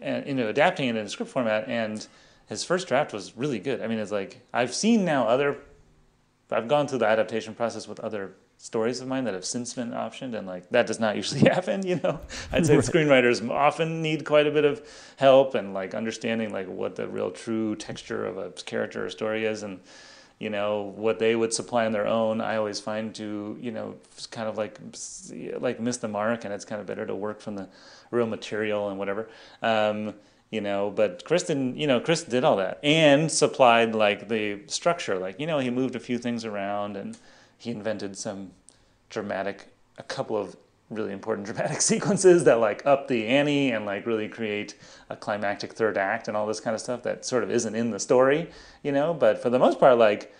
and 0.00 0.24
into 0.24 0.46
adapting 0.46 0.88
it 0.88 0.96
into 0.96 1.10
script 1.10 1.30
format 1.30 1.68
and 1.68 2.06
his 2.48 2.64
first 2.64 2.88
draft 2.88 3.12
was 3.12 3.36
really 3.36 3.58
good. 3.58 3.80
I 3.80 3.86
mean, 3.86 3.98
it's 3.98 4.12
like 4.12 4.40
I've 4.52 4.74
seen 4.74 5.04
now 5.04 5.26
other 5.26 5.58
I've 6.50 6.68
gone 6.68 6.86
through 6.86 6.98
the 6.98 7.06
adaptation 7.06 7.54
process 7.54 7.88
with 7.88 7.98
other 8.00 8.34
stories 8.58 9.00
of 9.00 9.08
mine 9.08 9.24
that 9.24 9.34
have 9.34 9.44
since 9.44 9.74
been 9.74 9.90
optioned 9.90 10.34
and 10.36 10.46
like 10.46 10.68
that 10.70 10.86
does 10.86 11.00
not 11.00 11.16
usually 11.22 11.40
happen 11.40 11.84
you 11.84 11.98
know 12.04 12.20
i'd 12.52 12.64
say 12.64 12.76
right. 12.76 12.84
screenwriters 12.84 13.50
often 13.50 14.00
need 14.00 14.24
quite 14.24 14.46
a 14.46 14.52
bit 14.52 14.64
of 14.64 14.80
help 15.16 15.56
and 15.56 15.74
like 15.74 15.94
understanding 15.94 16.52
like 16.52 16.68
what 16.68 16.94
the 16.94 17.08
real 17.08 17.32
true 17.32 17.74
texture 17.74 18.24
of 18.24 18.38
a 18.38 18.50
character 18.52 19.04
or 19.04 19.10
story 19.10 19.44
is 19.44 19.64
and 19.64 19.80
you 20.42 20.50
know 20.50 20.92
what 20.96 21.20
they 21.20 21.36
would 21.36 21.54
supply 21.54 21.86
on 21.86 21.92
their 21.92 22.06
own 22.06 22.40
i 22.40 22.56
always 22.56 22.80
find 22.80 23.14
to 23.14 23.56
you 23.60 23.70
know 23.70 23.94
kind 24.32 24.48
of 24.48 24.58
like 24.58 24.78
like 25.58 25.78
miss 25.78 25.98
the 25.98 26.08
mark 26.08 26.44
and 26.44 26.52
it's 26.52 26.64
kind 26.64 26.80
of 26.80 26.86
better 26.86 27.06
to 27.06 27.14
work 27.14 27.40
from 27.40 27.54
the 27.54 27.68
real 28.12 28.26
material 28.26 28.88
and 28.90 28.98
whatever. 28.98 29.28
Um, 29.62 30.14
you 30.50 30.60
know 30.60 30.90
but 30.90 31.24
didn't 31.24 31.76
you 31.76 31.86
know 31.86 31.98
chris 31.98 32.24
did 32.24 32.44
all 32.44 32.56
that 32.56 32.78
and 32.84 33.32
supplied 33.32 33.94
like 33.94 34.28
the 34.28 34.60
structure. 34.66 35.18
Like 35.18 35.40
you 35.40 35.46
know 35.46 35.58
he 35.58 35.70
moved 35.70 35.96
a 35.96 36.00
few 36.00 36.18
things 36.18 36.44
around 36.44 36.96
and 36.96 37.16
he 37.56 37.70
invented 37.70 38.16
some 38.18 38.50
dramatic 39.08 39.68
a 39.98 40.02
couple 40.02 40.36
of 40.36 40.56
really 40.94 41.12
important 41.12 41.46
dramatic 41.48 41.80
sequences 41.80 42.44
that 42.44 42.60
like 42.60 42.84
up 42.86 43.08
the 43.08 43.26
ante 43.26 43.70
and 43.70 43.86
like 43.86 44.06
really 44.06 44.28
create 44.28 44.74
a 45.10 45.16
climactic 45.16 45.72
third 45.72 45.96
act 45.96 46.28
and 46.28 46.36
all 46.36 46.46
this 46.46 46.60
kind 46.60 46.74
of 46.74 46.80
stuff 46.80 47.02
that 47.02 47.24
sort 47.24 47.42
of 47.42 47.50
isn't 47.50 47.74
in 47.74 47.90
the 47.90 48.00
story, 48.00 48.48
you 48.82 48.92
know. 48.92 49.14
But 49.14 49.42
for 49.42 49.50
the 49.50 49.58
most 49.58 49.78
part, 49.78 49.98
like 49.98 50.32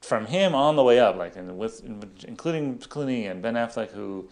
from 0.00 0.26
him 0.26 0.54
on 0.54 0.76
the 0.76 0.82
way 0.82 0.98
up, 0.98 1.16
like 1.16 1.36
and 1.36 1.58
with 1.58 1.84
including 2.26 2.78
Clooney 2.78 3.30
and 3.30 3.42
Ben 3.42 3.54
Affleck, 3.54 3.92
who 3.92 4.28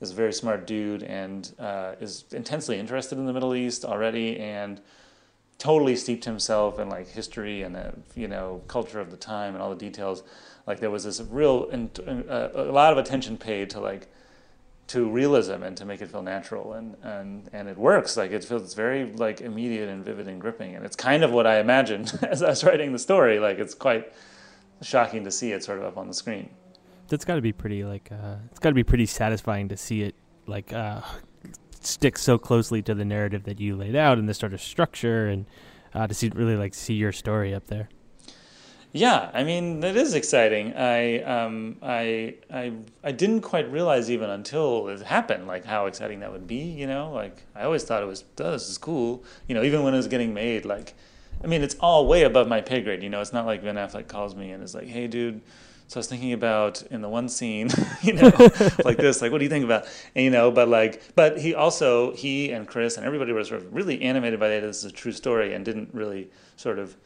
is 0.00 0.10
a 0.10 0.14
very 0.14 0.32
smart 0.32 0.66
dude 0.66 1.02
and 1.02 1.52
uh, 1.58 1.92
is 2.00 2.24
intensely 2.32 2.78
interested 2.78 3.18
in 3.18 3.26
the 3.26 3.32
Middle 3.32 3.54
East 3.54 3.84
already 3.84 4.38
and 4.38 4.80
totally 5.58 5.94
steeped 5.94 6.24
himself 6.24 6.78
in 6.78 6.88
like 6.88 7.06
history 7.06 7.62
and 7.62 7.74
the 7.74 7.92
you 8.16 8.26
know 8.26 8.62
culture 8.66 8.98
of 8.98 9.10
the 9.10 9.16
time 9.16 9.54
and 9.54 9.62
all 9.62 9.70
the 9.70 9.76
details. 9.76 10.22
Like 10.66 10.80
there 10.80 10.90
was 10.90 11.04
this 11.04 11.20
real 11.20 11.68
uh, 11.72 12.48
a 12.54 12.72
lot 12.72 12.92
of 12.92 12.98
attention 12.98 13.36
paid 13.36 13.70
to 13.70 13.80
like 13.80 14.08
to 14.90 15.08
realism 15.08 15.62
and 15.62 15.76
to 15.76 15.84
make 15.84 16.02
it 16.02 16.10
feel 16.10 16.22
natural 16.22 16.72
and 16.72 16.96
and 17.02 17.48
and 17.52 17.68
it 17.68 17.78
works. 17.78 18.16
Like 18.16 18.32
it 18.32 18.42
feels 18.42 18.74
very 18.74 19.12
like 19.12 19.40
immediate 19.40 19.88
and 19.88 20.04
vivid 20.04 20.26
and 20.26 20.40
gripping 20.40 20.74
and 20.74 20.84
it's 20.84 20.96
kind 20.96 21.22
of 21.22 21.30
what 21.30 21.46
I 21.46 21.60
imagined 21.60 22.18
as 22.28 22.42
I 22.42 22.50
was 22.50 22.64
writing 22.64 22.92
the 22.92 22.98
story. 22.98 23.38
Like 23.38 23.58
it's 23.58 23.74
quite 23.74 24.12
shocking 24.82 25.22
to 25.24 25.30
see 25.30 25.52
it 25.52 25.62
sort 25.62 25.78
of 25.78 25.84
up 25.84 25.96
on 25.96 26.08
the 26.08 26.14
screen. 26.14 26.50
That's 27.06 27.24
got 27.24 27.36
to 27.36 27.40
be 27.40 27.52
pretty 27.52 27.84
like 27.84 28.10
uh, 28.10 28.36
it's 28.50 28.58
got 28.58 28.70
to 28.70 28.74
be 28.74 28.82
pretty 28.82 29.06
satisfying 29.06 29.68
to 29.68 29.76
see 29.76 30.02
it 30.02 30.16
like 30.48 30.72
uh, 30.72 31.02
stick 31.80 32.18
so 32.18 32.36
closely 32.36 32.82
to 32.82 32.94
the 32.94 33.04
narrative 33.04 33.44
that 33.44 33.60
you 33.60 33.76
laid 33.76 33.94
out 33.94 34.18
and 34.18 34.28
the 34.28 34.34
sort 34.34 34.52
of 34.52 34.60
structure 34.60 35.28
and 35.28 35.46
uh, 35.94 36.08
to 36.08 36.14
see 36.14 36.30
really 36.34 36.56
like 36.56 36.74
see 36.74 36.94
your 36.94 37.12
story 37.12 37.54
up 37.54 37.68
there 37.68 37.88
yeah, 38.92 39.30
I 39.32 39.44
mean 39.44 39.82
it 39.84 39.96
is 39.96 40.14
exciting. 40.14 40.74
I 40.74 41.22
um, 41.22 41.76
I 41.80 42.34
I 42.52 42.72
I 43.04 43.12
didn't 43.12 43.42
quite 43.42 43.70
realize 43.70 44.10
even 44.10 44.30
until 44.30 44.88
it 44.88 45.00
happened, 45.02 45.46
like 45.46 45.64
how 45.64 45.86
exciting 45.86 46.20
that 46.20 46.32
would 46.32 46.46
be. 46.48 46.56
You 46.56 46.88
know, 46.88 47.12
like 47.12 47.44
I 47.54 47.62
always 47.62 47.84
thought 47.84 48.02
it 48.02 48.06
was, 48.06 48.24
oh, 48.40 48.52
this 48.52 48.68
is 48.68 48.78
cool. 48.78 49.22
You 49.46 49.54
know, 49.54 49.62
even 49.62 49.84
when 49.84 49.94
it 49.94 49.98
was 49.98 50.08
getting 50.08 50.34
made, 50.34 50.64
like, 50.64 50.94
I 51.42 51.46
mean, 51.46 51.62
it's 51.62 51.76
all 51.78 52.08
way 52.08 52.24
above 52.24 52.48
my 52.48 52.60
pay 52.60 52.80
grade. 52.80 53.02
You 53.02 53.10
know, 53.10 53.20
it's 53.20 53.32
not 53.32 53.46
like 53.46 53.62
Ben 53.62 53.76
Affleck 53.76 54.08
calls 54.08 54.34
me 54.34 54.50
and 54.50 54.62
is 54.62 54.74
like, 54.74 54.88
hey, 54.88 55.06
dude. 55.06 55.40
So 55.86 55.98
I 55.98 56.00
was 56.00 56.06
thinking 56.06 56.32
about 56.32 56.82
in 56.82 57.00
the 57.00 57.08
one 57.08 57.28
scene, 57.28 57.68
you 58.02 58.12
know, 58.12 58.30
like 58.84 58.96
this, 58.96 59.22
like 59.22 59.30
what 59.30 59.38
do 59.38 59.44
you 59.44 59.50
think 59.50 59.64
about, 59.64 59.86
and, 60.16 60.24
you 60.24 60.30
know, 60.30 60.50
but 60.50 60.68
like, 60.68 61.02
but 61.14 61.38
he 61.38 61.54
also 61.54 62.12
he 62.14 62.50
and 62.50 62.66
Chris 62.66 62.96
and 62.96 63.06
everybody 63.06 63.32
was 63.32 63.48
sort 63.48 63.60
of 63.60 63.72
really 63.72 64.02
animated 64.02 64.40
by 64.40 64.48
that. 64.48 64.60
This 64.62 64.78
is 64.78 64.84
a 64.84 64.92
true 64.92 65.12
story, 65.12 65.54
and 65.54 65.64
didn't 65.64 65.90
really 65.92 66.30
sort 66.56 66.80
of 66.80 66.96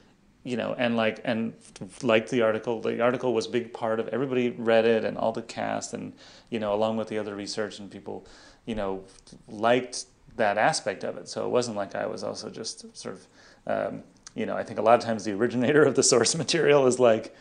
you 0.45 0.59
know, 0.59 0.75
and 0.77 0.97
like 0.97 1.21
and 1.25 1.55
like 2.03 2.29
the 2.29 2.43
article, 2.43 2.81
the 2.81 3.01
article 3.01 3.33
was 3.33 3.47
a 3.47 3.51
big 3.51 3.73
part 3.73 3.99
of 3.99 4.09
everybody 4.09 4.51
read 4.51 4.85
it 4.85 5.05
and 5.05 5.17
all 5.17 5.33
the 5.33 5.43
cast 5.43 5.95
and 5.95 6.13
you 6.51 6.61
know, 6.61 6.75
along 6.75 6.99
with 6.99 7.09
the 7.09 7.19
other 7.19 7.35
research 7.35 7.79
and 7.79 7.91
people, 7.91 8.27
you 8.67 8.75
know, 8.75 9.03
liked 9.49 10.05
that 10.37 10.59
aspect 10.59 11.03
of 11.03 11.17
it. 11.17 11.29
So 11.29 11.47
it 11.47 11.49
wasn't 11.49 11.77
like 11.77 11.95
I 11.95 12.07
was 12.07 12.23
also 12.23 12.51
just 12.51 12.97
sort 12.97 13.17
of, 13.17 13.27
um, 13.67 14.03
you 14.35 14.45
know, 14.45 14.57
I 14.57 14.63
think 14.63 14.79
a 14.79 14.83
lot 14.83 14.99
of 14.99 15.01
times 15.01 15.25
the 15.25 15.33
originator 15.33 15.83
of 15.85 15.95
the 15.95 16.03
source 16.03 16.35
material 16.37 16.87
is 16.87 17.01
like 17.01 17.35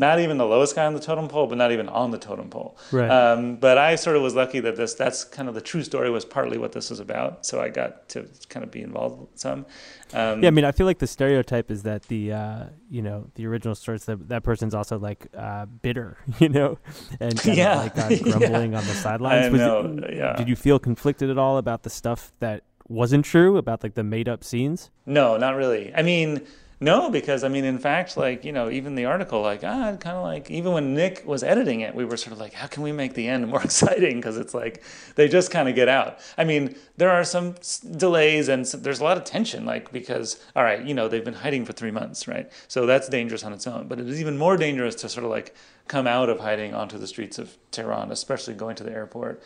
not 0.00 0.18
even 0.18 0.38
the 0.38 0.46
lowest 0.46 0.74
guy 0.74 0.86
on 0.86 0.94
the 0.94 1.00
totem 1.00 1.28
pole, 1.28 1.46
but 1.46 1.58
not 1.58 1.72
even 1.72 1.88
on 1.88 2.10
the 2.10 2.18
totem 2.18 2.48
pole. 2.48 2.76
Right. 2.90 3.08
Um, 3.08 3.56
but 3.56 3.76
I 3.76 3.96
sort 3.96 4.16
of 4.16 4.22
was 4.22 4.34
lucky 4.34 4.58
that 4.60 4.76
this 4.76 4.94
that's 4.94 5.24
kind 5.24 5.46
of 5.46 5.54
the 5.54 5.60
true 5.60 5.84
story 5.84 6.10
was 6.10 6.24
partly 6.24 6.56
what 6.56 6.72
this 6.72 6.88
was 6.88 7.00
about. 7.00 7.44
So 7.44 7.60
I 7.60 7.68
got 7.68 8.08
to 8.10 8.26
kind 8.48 8.64
of 8.64 8.70
be 8.70 8.80
involved 8.80 9.38
some. 9.38 9.66
Um, 10.12 10.42
yeah, 10.42 10.48
I 10.48 10.50
mean, 10.50 10.64
I 10.64 10.72
feel 10.72 10.86
like 10.86 10.98
the 10.98 11.06
stereotype 11.06 11.70
is 11.70 11.82
that 11.82 12.04
the 12.04 12.32
uh, 12.32 12.64
you 12.88 13.02
know 13.02 13.30
the 13.34 13.46
original 13.46 13.74
source 13.74 14.06
that 14.06 14.30
that 14.30 14.42
person's 14.42 14.74
also 14.74 14.98
like 14.98 15.28
uh, 15.36 15.66
bitter, 15.66 16.16
you 16.38 16.48
know, 16.48 16.78
and 17.20 17.44
yeah. 17.44 17.76
like 17.76 17.98
uh, 17.98 18.08
grumbling 18.22 18.72
yeah. 18.72 18.78
on 18.78 18.86
the 18.86 18.94
sidelines. 18.94 19.54
It, 19.54 20.16
yeah. 20.16 20.34
Did 20.34 20.48
you 20.48 20.56
feel 20.56 20.78
conflicted 20.78 21.28
at 21.28 21.36
all 21.36 21.58
about 21.58 21.82
the 21.82 21.90
stuff 21.90 22.32
that 22.40 22.64
wasn't 22.88 23.24
true 23.24 23.58
about 23.58 23.82
like 23.82 23.94
the 23.94 24.02
made 24.02 24.28
up 24.30 24.42
scenes? 24.42 24.90
No, 25.04 25.36
not 25.36 25.56
really. 25.56 25.92
I 25.94 26.02
mean 26.02 26.40
no, 26.82 27.10
because 27.10 27.44
I 27.44 27.48
mean, 27.48 27.66
in 27.66 27.78
fact, 27.78 28.16
like 28.16 28.42
you 28.42 28.52
know, 28.52 28.70
even 28.70 28.94
the 28.94 29.04
article, 29.04 29.42
like 29.42 29.62
ah, 29.62 29.96
kind 30.00 30.16
of 30.16 30.22
like 30.22 30.50
even 30.50 30.72
when 30.72 30.94
Nick 30.94 31.22
was 31.26 31.42
editing 31.42 31.80
it, 31.80 31.94
we 31.94 32.06
were 32.06 32.16
sort 32.16 32.32
of 32.32 32.38
like, 32.38 32.54
how 32.54 32.66
can 32.66 32.82
we 32.82 32.90
make 32.90 33.12
the 33.12 33.28
end 33.28 33.46
more 33.48 33.62
exciting? 33.64 34.16
Because 34.16 34.38
it's 34.38 34.54
like 34.54 34.82
they 35.14 35.28
just 35.28 35.50
kind 35.50 35.68
of 35.68 35.74
get 35.74 35.88
out. 35.88 36.18
I 36.38 36.44
mean, 36.44 36.74
there 36.96 37.10
are 37.10 37.22
some 37.22 37.54
delays 37.98 38.48
and 38.48 38.64
there's 38.64 39.00
a 39.00 39.04
lot 39.04 39.18
of 39.18 39.24
tension, 39.24 39.66
like 39.66 39.92
because 39.92 40.42
all 40.56 40.62
right, 40.64 40.82
you 40.82 40.94
know, 40.94 41.06
they've 41.06 41.24
been 41.24 41.34
hiding 41.34 41.66
for 41.66 41.74
three 41.74 41.90
months, 41.90 42.26
right? 42.26 42.50
So 42.66 42.86
that's 42.86 43.10
dangerous 43.10 43.44
on 43.44 43.52
its 43.52 43.66
own. 43.66 43.86
But 43.86 44.00
it 44.00 44.08
is 44.08 44.18
even 44.18 44.38
more 44.38 44.56
dangerous 44.56 44.94
to 44.96 45.10
sort 45.10 45.24
of 45.24 45.30
like 45.30 45.54
come 45.86 46.06
out 46.06 46.30
of 46.30 46.40
hiding 46.40 46.72
onto 46.72 46.96
the 46.96 47.06
streets 47.06 47.38
of 47.38 47.58
Tehran, 47.72 48.10
especially 48.10 48.54
going 48.54 48.76
to 48.76 48.84
the 48.84 48.92
airport 48.92 49.42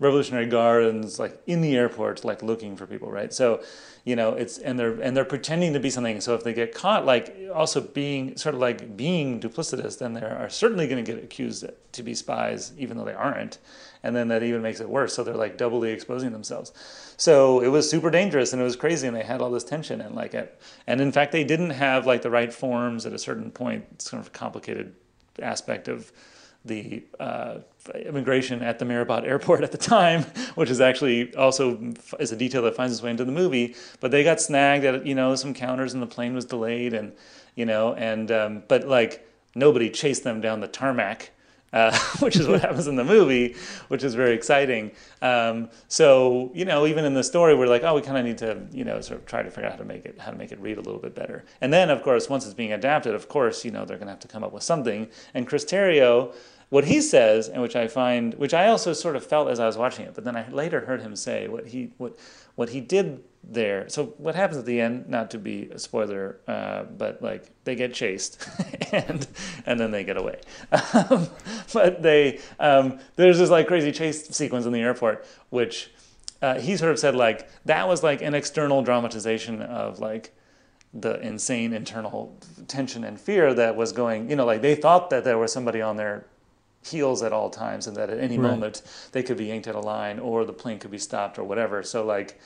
Revolutionary 0.00 0.46
Guard 0.46 0.84
and 0.84 1.18
like 1.18 1.40
in 1.46 1.60
the 1.60 1.76
airport, 1.76 2.24
like 2.24 2.42
looking 2.42 2.76
for 2.76 2.86
people, 2.86 3.10
right? 3.10 3.32
So, 3.32 3.62
you 4.04 4.14
know, 4.14 4.34
it's 4.34 4.58
and 4.58 4.78
they're 4.78 5.00
and 5.00 5.16
they're 5.16 5.24
pretending 5.24 5.72
to 5.72 5.80
be 5.80 5.90
something. 5.90 6.20
So 6.20 6.34
if 6.34 6.44
they 6.44 6.54
get 6.54 6.72
caught, 6.72 7.04
like 7.04 7.34
also 7.52 7.80
being 7.80 8.36
sort 8.36 8.54
of 8.54 8.60
like 8.60 8.96
being 8.96 9.40
duplicitous, 9.40 9.98
then 9.98 10.12
they 10.12 10.20
are 10.20 10.48
certainly 10.48 10.86
going 10.86 11.04
to 11.04 11.12
get 11.12 11.22
accused 11.22 11.64
to 11.92 12.02
be 12.02 12.14
spies, 12.14 12.72
even 12.78 12.96
though 12.96 13.04
they 13.04 13.12
aren't. 13.12 13.58
And 14.04 14.14
then 14.14 14.28
that 14.28 14.44
even 14.44 14.62
makes 14.62 14.80
it 14.80 14.88
worse. 14.88 15.14
So 15.14 15.24
they're 15.24 15.34
like 15.34 15.58
doubly 15.58 15.90
exposing 15.90 16.30
themselves. 16.30 16.72
So 17.16 17.60
it 17.60 17.68
was 17.68 17.90
super 17.90 18.10
dangerous 18.10 18.52
and 18.52 18.62
it 18.62 18.64
was 18.64 18.76
crazy, 18.76 19.08
and 19.08 19.16
they 19.16 19.24
had 19.24 19.40
all 19.40 19.50
this 19.50 19.64
tension 19.64 20.00
and 20.00 20.14
like, 20.14 20.34
it, 20.34 20.60
and 20.86 21.00
in 21.00 21.10
fact, 21.10 21.32
they 21.32 21.42
didn't 21.42 21.70
have 21.70 22.06
like 22.06 22.22
the 22.22 22.30
right 22.30 22.52
forms 22.52 23.04
at 23.04 23.12
a 23.12 23.18
certain 23.18 23.50
point. 23.50 23.84
It's 23.92 24.10
kind 24.10 24.20
of 24.20 24.28
a 24.28 24.30
complicated 24.30 24.94
aspect 25.42 25.88
of 25.88 26.12
the 26.68 27.02
uh, 27.18 27.58
immigration 27.94 28.62
at 28.62 28.78
the 28.78 28.84
Mehrabad 28.84 29.24
airport 29.24 29.62
at 29.64 29.72
the 29.72 29.78
time, 29.78 30.22
which 30.54 30.70
is 30.70 30.80
actually 30.80 31.34
also 31.34 31.92
is 32.20 32.32
a 32.32 32.36
detail 32.36 32.62
that 32.62 32.76
finds 32.76 32.92
its 32.92 33.02
way 33.02 33.10
into 33.10 33.24
the 33.24 33.32
movie. 33.32 33.74
But 34.00 34.10
they 34.10 34.22
got 34.22 34.40
snagged 34.40 34.84
at 34.84 35.06
you 35.06 35.14
know 35.14 35.34
some 35.34 35.54
counters 35.54 35.94
and 35.94 36.02
the 36.02 36.06
plane 36.06 36.34
was 36.34 36.44
delayed 36.44 36.94
and 36.94 37.12
you 37.54 37.66
know 37.66 37.94
and 37.94 38.30
um, 38.30 38.62
but 38.68 38.86
like 38.86 39.26
nobody 39.54 39.90
chased 39.90 40.24
them 40.24 40.40
down 40.40 40.60
the 40.60 40.68
tarmac. 40.68 41.32
Uh, 41.70 41.94
which 42.20 42.36
is 42.36 42.48
what 42.48 42.62
happens 42.62 42.86
in 42.86 42.96
the 42.96 43.04
movie, 43.04 43.54
which 43.88 44.02
is 44.02 44.14
very 44.14 44.32
exciting. 44.32 44.90
Um, 45.20 45.68
so 45.86 46.50
you 46.54 46.64
know, 46.64 46.86
even 46.86 47.04
in 47.04 47.12
the 47.12 47.22
story, 47.22 47.54
we're 47.54 47.66
like, 47.66 47.82
oh, 47.82 47.94
we 47.94 48.00
kind 48.00 48.16
of 48.16 48.24
need 48.24 48.38
to 48.38 48.66
you 48.72 48.84
know 48.84 49.02
sort 49.02 49.20
of 49.20 49.26
try 49.26 49.42
to 49.42 49.50
figure 49.50 49.66
out 49.66 49.72
how 49.72 49.78
to 49.78 49.84
make 49.84 50.06
it 50.06 50.18
how 50.18 50.30
to 50.30 50.38
make 50.38 50.50
it 50.50 50.58
read 50.60 50.78
a 50.78 50.80
little 50.80 50.98
bit 50.98 51.14
better. 51.14 51.44
And 51.60 51.70
then, 51.70 51.90
of 51.90 52.02
course, 52.02 52.30
once 52.30 52.46
it's 52.46 52.54
being 52.54 52.72
adapted, 52.72 53.14
of 53.14 53.28
course, 53.28 53.66
you 53.66 53.70
know 53.70 53.84
they're 53.84 53.98
going 53.98 54.06
to 54.06 54.12
have 54.12 54.20
to 54.20 54.28
come 54.28 54.42
up 54.42 54.52
with 54.52 54.62
something. 54.62 55.08
And 55.34 55.46
Chris 55.46 55.66
Terrio 55.66 56.32
what 56.70 56.84
he 56.84 57.00
says, 57.00 57.48
and 57.48 57.62
which 57.62 57.76
I 57.76 57.88
find, 57.88 58.34
which 58.34 58.52
I 58.52 58.68
also 58.68 58.92
sort 58.92 59.16
of 59.16 59.24
felt 59.24 59.48
as 59.48 59.58
I 59.58 59.66
was 59.66 59.78
watching 59.78 60.04
it, 60.04 60.14
but 60.14 60.24
then 60.24 60.36
I 60.36 60.48
later 60.50 60.80
heard 60.80 61.00
him 61.00 61.16
say 61.16 61.48
what 61.48 61.68
he 61.68 61.92
what 61.96 62.18
what 62.56 62.70
he 62.70 62.80
did 62.80 63.24
there. 63.42 63.88
So 63.88 64.06
what 64.18 64.34
happens 64.34 64.58
at 64.58 64.66
the 64.66 64.80
end? 64.80 65.08
Not 65.08 65.30
to 65.30 65.38
be 65.38 65.70
a 65.70 65.78
spoiler, 65.78 66.40
uh, 66.46 66.84
but 66.84 67.22
like 67.22 67.50
they 67.64 67.74
get 67.74 67.94
chased, 67.94 68.46
and 68.92 69.26
and 69.64 69.80
then 69.80 69.90
they 69.90 70.04
get 70.04 70.18
away. 70.18 70.40
Um, 70.70 71.28
but 71.72 72.02
they 72.02 72.40
um, 72.60 72.98
there's 73.16 73.38
this 73.38 73.48
like 73.48 73.66
crazy 73.66 73.92
chase 73.92 74.28
sequence 74.28 74.66
in 74.66 74.72
the 74.72 74.80
airport, 74.80 75.26
which 75.48 75.90
uh, 76.42 76.58
he 76.60 76.76
sort 76.76 76.92
of 76.92 76.98
said 76.98 77.14
like 77.14 77.48
that 77.64 77.88
was 77.88 78.02
like 78.02 78.20
an 78.20 78.34
external 78.34 78.82
dramatization 78.82 79.62
of 79.62 80.00
like 80.00 80.34
the 80.92 81.20
insane 81.20 81.72
internal 81.72 82.36
tension 82.66 83.04
and 83.04 83.20
fear 83.20 83.52
that 83.52 83.76
was 83.76 83.92
going 83.92 84.30
you 84.30 84.34
know 84.34 84.46
like 84.46 84.62
they 84.62 84.74
thought 84.74 85.10
that 85.10 85.22
there 85.22 85.36
was 85.36 85.52
somebody 85.52 85.82
on 85.82 85.96
their 85.96 86.24
heels 86.90 87.22
at 87.22 87.32
all 87.32 87.50
times 87.50 87.86
and 87.86 87.96
that 87.96 88.10
at 88.10 88.18
any 88.18 88.38
right. 88.38 88.50
moment 88.50 88.82
they 89.12 89.22
could 89.22 89.36
be 89.36 89.46
yanked 89.46 89.68
out 89.68 89.74
of 89.74 89.84
line 89.84 90.18
or 90.18 90.44
the 90.44 90.52
plane 90.52 90.78
could 90.78 90.90
be 90.90 90.98
stopped 90.98 91.38
or 91.38 91.44
whatever. 91.44 91.82
So 91.82 92.04
like 92.04 92.38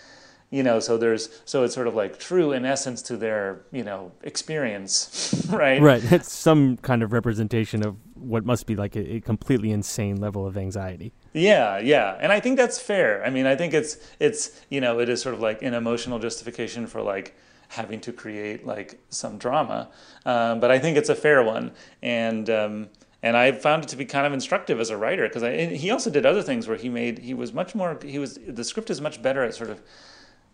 you 0.53 0.63
know 0.63 0.79
so 0.79 0.97
there's 0.97 1.31
so 1.45 1.65
it's 1.65 1.75
sort 1.75 1.89
of 1.89 1.95
like 1.95 2.19
true 2.19 2.53
in 2.53 2.65
essence 2.65 3.03
to 3.03 3.17
their 3.17 3.63
you 3.73 3.83
know 3.83 4.13
experience 4.23 5.47
right? 5.51 5.81
Right. 5.81 6.13
It's 6.13 6.31
some 6.31 6.77
kind 6.77 7.03
of 7.03 7.13
representation 7.13 7.85
of 7.85 7.97
what 8.15 8.45
must 8.45 8.67
be 8.67 8.77
like 8.77 8.95
a, 8.95 9.15
a, 9.15 9.21
completely 9.21 9.73
insane 9.73 10.21
level 10.21 10.47
of 10.47 10.57
anxiety. 10.57 11.13
Yeah 11.33 11.79
yeah. 11.79 12.17
And 12.21 12.31
i 12.31 12.39
think 12.39 12.57
that's 12.57 12.79
fair. 12.79 13.25
I 13.25 13.31
mean 13.31 13.47
i 13.47 13.57
think 13.57 13.75
it's 13.75 13.97
it's 14.21 14.61
you 14.69 14.81
know 14.81 15.01
it 15.01 15.09
is 15.09 15.21
sort 15.21 15.35
of 15.35 15.41
like 15.41 15.63
an 15.63 15.75
emotional 15.75 16.19
justification 16.21 16.87
for 16.87 17.01
like 17.03 17.35
having 17.69 18.01
to 18.03 18.13
create 18.13 18.67
like 18.67 19.01
some 19.09 19.39
drama. 19.39 19.89
Um, 20.27 20.61
but 20.61 20.71
i 20.71 20.79
think 20.79 20.99
it's 20.99 21.09
a 21.09 21.15
fair 21.15 21.43
one. 21.43 21.73
And 22.03 22.51
um, 22.51 22.89
and 23.23 23.37
I 23.37 23.53
found 23.53 23.85
it 23.85 23.89
to 23.89 23.97
be 23.97 24.05
kind 24.05 24.27
of 24.27 24.33
instructive 24.33 24.81
as 24.81 24.91
a 24.91 24.97
writer 24.97 25.29
because 25.29 25.43
he 25.79 25.91
also 25.91 26.11
did 26.11 26.27
other 26.27 26.43
things 26.43 26.67
where 26.67 26.77
he 26.77 26.89
made 26.89 27.19
he 27.19 27.35
was 27.35 27.53
much 27.53 27.75
more 27.75 27.99
he 28.05 28.19
was 28.19 28.39
the 28.47 28.65
script 28.65 28.91
is 28.91 29.01
much 29.01 29.23
better 29.23 29.45
at 29.45 29.55
sort 29.55 29.71
of 29.71 29.81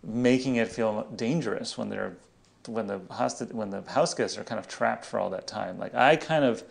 making 0.02 0.56
it 0.56 0.68
feel 0.68 1.06
dangerous 1.16 1.76
when 1.76 1.88
they're 1.88 2.16
when 2.68 2.86
the 2.86 3.00
hostage 3.10 3.50
when 3.50 3.70
the 3.70 3.82
house 3.82 4.14
guests 4.14 4.36
are 4.38 4.44
kind 4.44 4.58
of 4.58 4.68
trapped 4.68 5.04
for 5.04 5.18
all 5.18 5.30
that 5.30 5.46
time. 5.46 5.78
Like 5.78 5.94
I 5.94 6.16
kind 6.16 6.44
of 6.44 6.62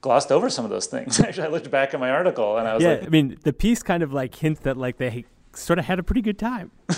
glossed 0.00 0.32
over 0.32 0.48
some 0.48 0.64
of 0.64 0.70
those 0.70 0.86
things. 0.86 1.20
Actually, 1.20 1.48
I 1.48 1.50
looked 1.50 1.70
back 1.70 1.94
at 1.94 2.00
my 2.00 2.10
article 2.10 2.56
and 2.56 2.66
I 2.68 2.74
was 2.74 2.82
yeah, 2.82 2.90
like, 2.90 3.04
I 3.04 3.08
mean, 3.08 3.38
the 3.42 3.52
piece 3.52 3.82
kind 3.82 4.02
of 4.02 4.12
like 4.12 4.34
hints 4.34 4.60
that 4.60 4.76
like 4.76 4.98
they 4.98 5.24
sort 5.52 5.78
of 5.78 5.84
had 5.84 5.98
a 5.98 6.02
pretty 6.02 6.22
good 6.22 6.38
time. 6.38 6.70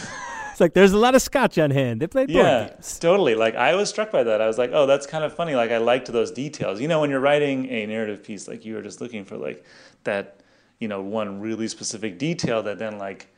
it's 0.52 0.61
like 0.61 0.75
there's 0.75 0.92
a 0.92 0.99
lot 0.99 1.14
of 1.14 1.23
scotch 1.23 1.59
on 1.59 1.71
hand. 1.71 2.00
They 2.00 2.06
played 2.06 2.31
yeah, 2.31 2.68
games. 2.68 2.98
totally. 2.98 3.35
Like 3.35 3.55
I 3.57 3.74
was 3.74 3.88
struck 3.88 4.12
by 4.12 4.22
that. 4.22 4.40
I 4.40 4.46
was 4.46 4.59
like, 4.59 4.70
oh, 4.72 4.87
that's 4.87 5.07
kind 5.07 5.24
of 5.24 5.35
funny. 5.35 5.55
Like 5.55 5.70
I 5.70 5.79
liked 5.79 6.12
those 6.12 6.31
details. 6.31 6.81
You 6.81 6.88
know, 6.88 7.00
when 7.00 7.11
you're 7.11 7.20
writing 7.20 7.68
a 7.70 7.87
narrative 7.87 8.22
piece, 8.22 8.46
like 8.46 8.64
you 8.64 8.74
were 8.74 8.83
just 8.83 9.00
looking 9.00 9.24
for 9.24 9.37
like 9.37 9.64
that, 10.05 10.40
you 10.79 10.88
know, 10.88 11.00
one 11.00 11.40
really 11.40 11.68
specific 11.68 12.18
detail 12.18 12.62
that 12.64 12.79
then 12.79 12.98
like 12.98 13.32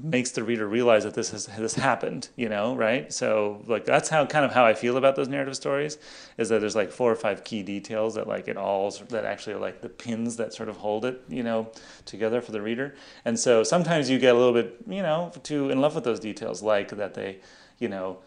makes 0.00 0.30
the 0.30 0.42
reader 0.44 0.66
realize 0.66 1.04
that 1.04 1.14
this 1.14 1.30
has 1.30 1.46
this 1.46 1.74
happened 1.74 2.28
you 2.36 2.48
know 2.48 2.76
right? 2.76 3.12
So 3.12 3.62
like 3.66 3.84
that's 3.84 4.08
how 4.08 4.26
kind 4.26 4.44
of 4.44 4.52
how 4.52 4.64
i 4.64 4.74
feel 4.74 4.96
about 4.96 5.16
those 5.16 5.28
narrative 5.28 5.56
stories 5.56 5.98
is 6.36 6.48
that 6.48 6.60
there's 6.60 6.76
like 6.76 6.90
four 6.90 7.10
or 7.10 7.16
five 7.16 7.44
key 7.44 7.62
details 7.62 8.14
that 8.14 8.28
like 8.28 8.48
it 8.48 8.56
all 8.56 8.90
that 9.08 9.24
actually 9.24 9.54
are 9.54 9.58
like 9.60 9.80
the 9.80 9.88
pins 9.88 10.36
that 10.36 10.54
sort 10.54 10.68
of 10.68 10.76
hold 10.76 11.04
it 11.04 11.22
you 11.28 11.42
know 11.42 11.70
together 12.04 12.40
for 12.40 12.52
the 12.52 12.62
reader. 12.62 12.94
And 13.24 13.38
so 13.38 13.62
sometimes 13.62 14.08
you 14.08 14.18
get 14.18 14.34
a 14.34 14.38
little 14.38 14.54
bit 14.54 14.76
you 14.86 15.02
know 15.02 15.32
too 15.42 15.70
in 15.70 15.80
love 15.80 15.94
with 15.94 16.04
those 16.04 16.20
details 16.20 16.62
like 16.62 16.90
that 16.90 17.14
they 17.14 17.40
you 17.78 17.88
know 17.88 18.18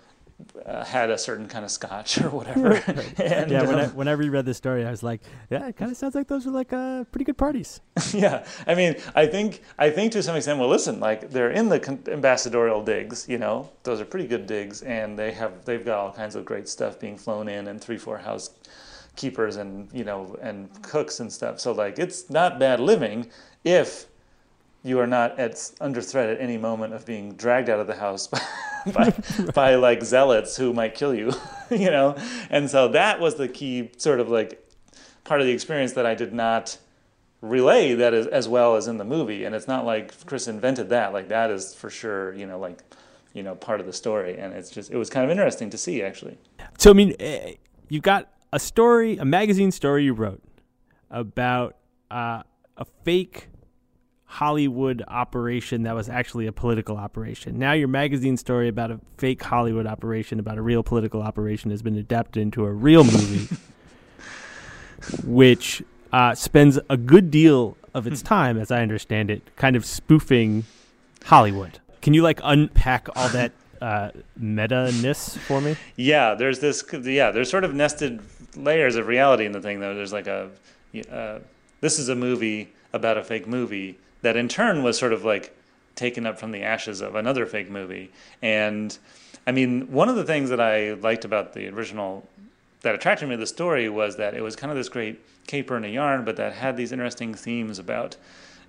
uh, 0.66 0.84
had 0.84 1.10
a 1.10 1.18
certain 1.18 1.48
kind 1.48 1.66
of 1.66 1.72
scotch 1.72 2.22
or 2.22 2.30
whatever. 2.30 2.74
and, 3.18 3.52
yeah, 3.52 3.64
when, 3.64 3.76
um, 3.76 3.80
I, 3.80 3.88
when 3.88 4.08
I 4.08 4.14
reread 4.14 4.46
the 4.46 4.54
story, 4.54 4.86
I 4.86 4.92
was 4.92 5.04
like, 5.04 5.22
yeah, 5.50 5.68
it 5.68 5.78
kind 5.78 5.92
of 5.92 5.98
sounds 5.98 6.16
like 6.16 6.28
those 6.28 6.46
were 6.46 6.52
like 6.52 6.74
uh, 6.74 7.04
pretty 7.06 7.26
good 7.26 7.38
parties. 7.38 7.82
yeah, 8.14 8.46
I 8.68 8.76
mean, 8.76 8.96
I 9.16 9.26
think 9.28 9.62
I 9.78 9.90
think 9.90 10.12
to 10.14 10.24
some 10.24 10.36
extent, 10.36 10.60
well, 10.60 10.70
listen, 10.70 11.00
like 11.00 11.30
they're 11.30 11.52
in 11.52 11.70
the 11.70 11.80
con- 11.80 12.04
ambassadorial 12.08 12.84
digs, 12.84 13.28
you 13.28 13.38
know, 13.38 13.70
those 13.84 14.00
are 14.02 14.06
pretty 14.06 14.28
good 14.28 14.46
digs, 14.48 14.82
and 14.82 15.18
they 15.18 15.32
have 15.32 15.66
they've 15.66 15.86
got 15.86 16.00
all 16.00 16.14
kinds 16.14 16.36
of 16.36 16.46
great 16.46 16.68
stuff 16.68 17.00
being 17.00 17.18
flown 17.18 17.48
in, 17.48 17.68
and 17.68 17.82
three 17.82 17.98
four 17.98 18.18
housekeepers 18.18 19.58
and 19.58 19.90
you 19.94 20.04
know 20.04 20.38
and 20.42 20.70
cooks 20.84 21.20
and 21.20 21.32
stuff. 21.32 21.60
So 21.60 21.72
like, 21.72 22.00
it's 22.00 22.30
not 22.30 22.60
bad 22.60 22.80
living 22.80 23.30
if 23.64 24.08
you 24.84 25.00
are 25.00 25.08
not 25.08 25.40
at 25.40 25.72
under 25.80 26.02
threat 26.02 26.30
at 26.30 26.42
any 26.42 26.58
moment 26.58 26.94
of 26.94 27.06
being 27.06 27.34
dragged 27.34 27.70
out 27.70 27.80
of 27.80 27.88
the 27.88 27.96
house 27.96 28.28
by, 28.28 28.42
by, 28.94 29.14
by 29.54 29.76
like 29.76 30.04
zealots 30.04 30.58
who 30.58 30.74
might 30.74 30.96
kill 30.96 31.14
you, 31.14 31.34
you 31.70 31.92
know. 31.92 32.16
And 32.50 32.70
so 32.70 32.88
that 32.90 33.20
was 33.20 33.36
the 33.36 33.48
key 33.48 33.92
sort 33.98 34.20
of 34.20 34.30
like 34.30 34.68
part 35.24 35.42
of 35.42 35.48
the 35.48 35.54
experience 35.54 35.94
that 35.94 36.06
I 36.06 36.16
did 36.16 36.34
not 36.34 36.78
relay 37.42 37.94
that 37.96 38.14
is, 38.14 38.28
as 38.28 38.48
well 38.48 38.76
as 38.76 38.88
in 38.88 38.98
the 38.98 39.04
movie. 39.04 39.46
And 39.46 39.56
it's 39.56 39.68
not 39.68 39.86
like 39.86 40.26
Chris 40.26 40.48
invented 40.48 40.90
that. 40.90 41.14
Like 41.14 41.30
that 41.30 41.52
is 41.52 41.74
for 41.74 41.90
sure, 41.90 42.34
you 42.34 42.46
know, 42.46 42.60
like 42.60 42.82
you 43.34 43.44
know, 43.44 43.56
part 43.56 43.80
of 43.80 43.86
the 43.86 43.94
story. 43.94 44.38
And 44.38 44.54
it's 44.54 44.70
just 44.70 44.92
it 44.92 44.98
was 44.98 45.10
kind 45.10 45.24
of 45.24 45.32
interesting 45.32 45.70
to 45.70 45.78
see 45.78 46.02
actually. 46.02 46.38
So 46.78 46.90
I 46.90 46.94
mean, 46.94 47.16
eh, 47.20 47.54
you've 47.88 48.04
got 48.04 48.32
a 48.52 48.60
story, 48.60 49.18
a 49.18 49.26
magazine 49.26 49.72
story 49.72 50.04
you 50.04 50.14
wrote 50.14 50.42
about 51.10 51.78
uh, 52.10 52.44
a 52.78 52.86
fake 53.04 53.48
Hollywood 54.32 55.04
operation 55.10 55.84
that 55.84 55.94
was 55.94 56.08
actually 56.08 56.48
a 56.48 56.54
political 56.54 56.96
operation. 56.96 57.60
Now 57.60 57.74
your 57.74 57.90
magazine 57.90 58.38
story 58.38 58.70
about 58.70 58.90
a 58.90 59.02
fake 59.18 59.44
Hollywood 59.44 59.86
operation 59.86 60.40
about 60.40 60.58
a 60.58 60.62
real 60.62 60.84
political 60.84 61.22
operation 61.22 61.70
has 61.70 61.82
been 61.82 61.98
adapted 61.98 62.42
into 62.42 62.64
a 62.64 62.72
real 62.72 63.04
movie, 63.04 63.54
which 65.26 65.84
uh, 66.14 66.34
spends 66.34 66.80
a 66.90 66.96
good 66.96 67.30
deal 67.30 67.76
of 67.94 68.08
its 68.08 68.22
time, 68.22 68.58
as 68.58 68.72
I 68.72 68.82
understand 68.82 69.30
it, 69.30 69.54
kind 69.58 69.76
of 69.76 69.86
spoofing 69.86 70.64
Hollywood. 71.26 71.82
Can 72.02 72.14
you 72.14 72.22
like 72.22 72.40
unpack 72.42 73.10
all 73.18 73.28
that 73.30 73.52
uh, 73.82 74.12
meta-ness 74.38 75.36
for 75.36 75.60
me? 75.60 75.76
Yeah, 75.98 76.36
there's 76.36 76.60
this. 76.60 76.86
Yeah, 77.04 77.32
there's 77.32 77.50
sort 77.50 77.66
of 77.66 77.74
nested 77.76 78.22
layers 78.56 78.96
of 78.96 79.08
reality 79.08 79.46
in 79.46 79.52
the 79.52 79.62
thing. 79.62 79.82
Though 79.82 79.94
there's 79.94 80.14
like 80.14 80.28
a, 80.28 80.50
uh, 81.12 81.40
this 81.82 82.00
is 82.00 82.08
a 82.08 82.16
movie 82.16 82.70
about 82.94 83.18
a 83.18 83.24
fake 83.26 83.46
movie 83.46 83.98
that 84.22 84.38
in 84.38 84.48
turn 84.48 84.84
was 84.84 84.98
sort 84.98 85.14
of 85.14 85.24
like 85.24 85.56
taken 85.96 86.26
up 86.26 86.40
from 86.40 86.52
the 86.52 86.64
ashes 86.64 87.02
of 87.02 87.16
another 87.16 87.46
fake 87.46 87.70
movie. 87.70 88.12
And 88.42 88.98
I 89.46 89.52
mean, 89.52 89.92
one 89.92 90.10
of 90.10 90.16
the 90.16 90.24
things 90.24 90.50
that 90.50 90.60
I 90.60 90.94
liked 90.94 91.26
about 91.26 91.54
the 91.54 91.68
original 91.70 92.28
that 92.82 92.96
attracted 92.96 93.28
me 93.28 93.36
to 93.36 93.40
the 93.40 93.48
story 93.48 93.90
was 93.90 94.16
that 94.18 94.34
it 94.34 94.42
was 94.42 94.56
kind 94.56 94.72
of 94.72 94.78
this 94.78 94.90
great 94.90 95.20
caper 95.48 95.78
in 95.78 95.86
a 95.86 95.88
yarn, 95.88 96.26
but 96.26 96.36
that 96.38 96.54
had 96.54 96.78
these 96.78 96.92
interesting 96.92 97.34
themes 97.34 97.80
about, 97.80 98.16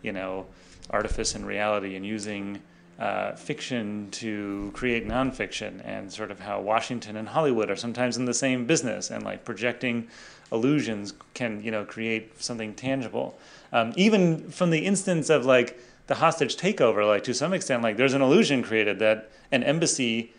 you 0.03 0.13
know, 0.13 0.47
artifice 0.91 1.35
and 1.35 1.47
reality 1.47 1.97
and 1.97 2.05
using 2.05 2.61
uh, 2.99 3.33
fiction 3.35 4.09
to 4.11 4.71
create 4.75 5.09
nonfiction 5.09 5.81
and 5.85 6.13
sort 6.13 6.31
of 6.31 6.41
how 6.41 6.61
Washington 6.61 7.17
and 7.17 7.29
Hollywood 7.29 7.71
are 7.71 7.77
sometimes 7.77 8.17
in 8.17 8.27
the 8.27 8.35
same 8.35 8.67
business 8.67 9.11
and 9.11 9.25
like 9.25 9.45
projecting 9.45 10.09
illusions 10.51 11.15
can, 11.33 11.63
you 11.63 11.71
know, 11.71 11.85
create 11.85 12.43
something 12.43 12.75
tangible 12.75 13.39
um, 13.73 13.93
even 13.97 14.51
from 14.51 14.71
the 14.71 14.85
instance 14.87 15.31
of 15.31 15.45
like 15.47 15.79
the 16.07 16.17
hostage 16.17 16.57
takeover, 16.57 17.07
like 17.07 17.25
to 17.25 17.35
some 17.35 17.53
extent, 17.53 17.83
like 17.83 17.97
there's 17.97 18.15
an 18.15 18.23
illusion 18.23 18.63
created 18.63 18.99
that 18.99 19.31
an 19.51 19.63
embassy 19.63 20.33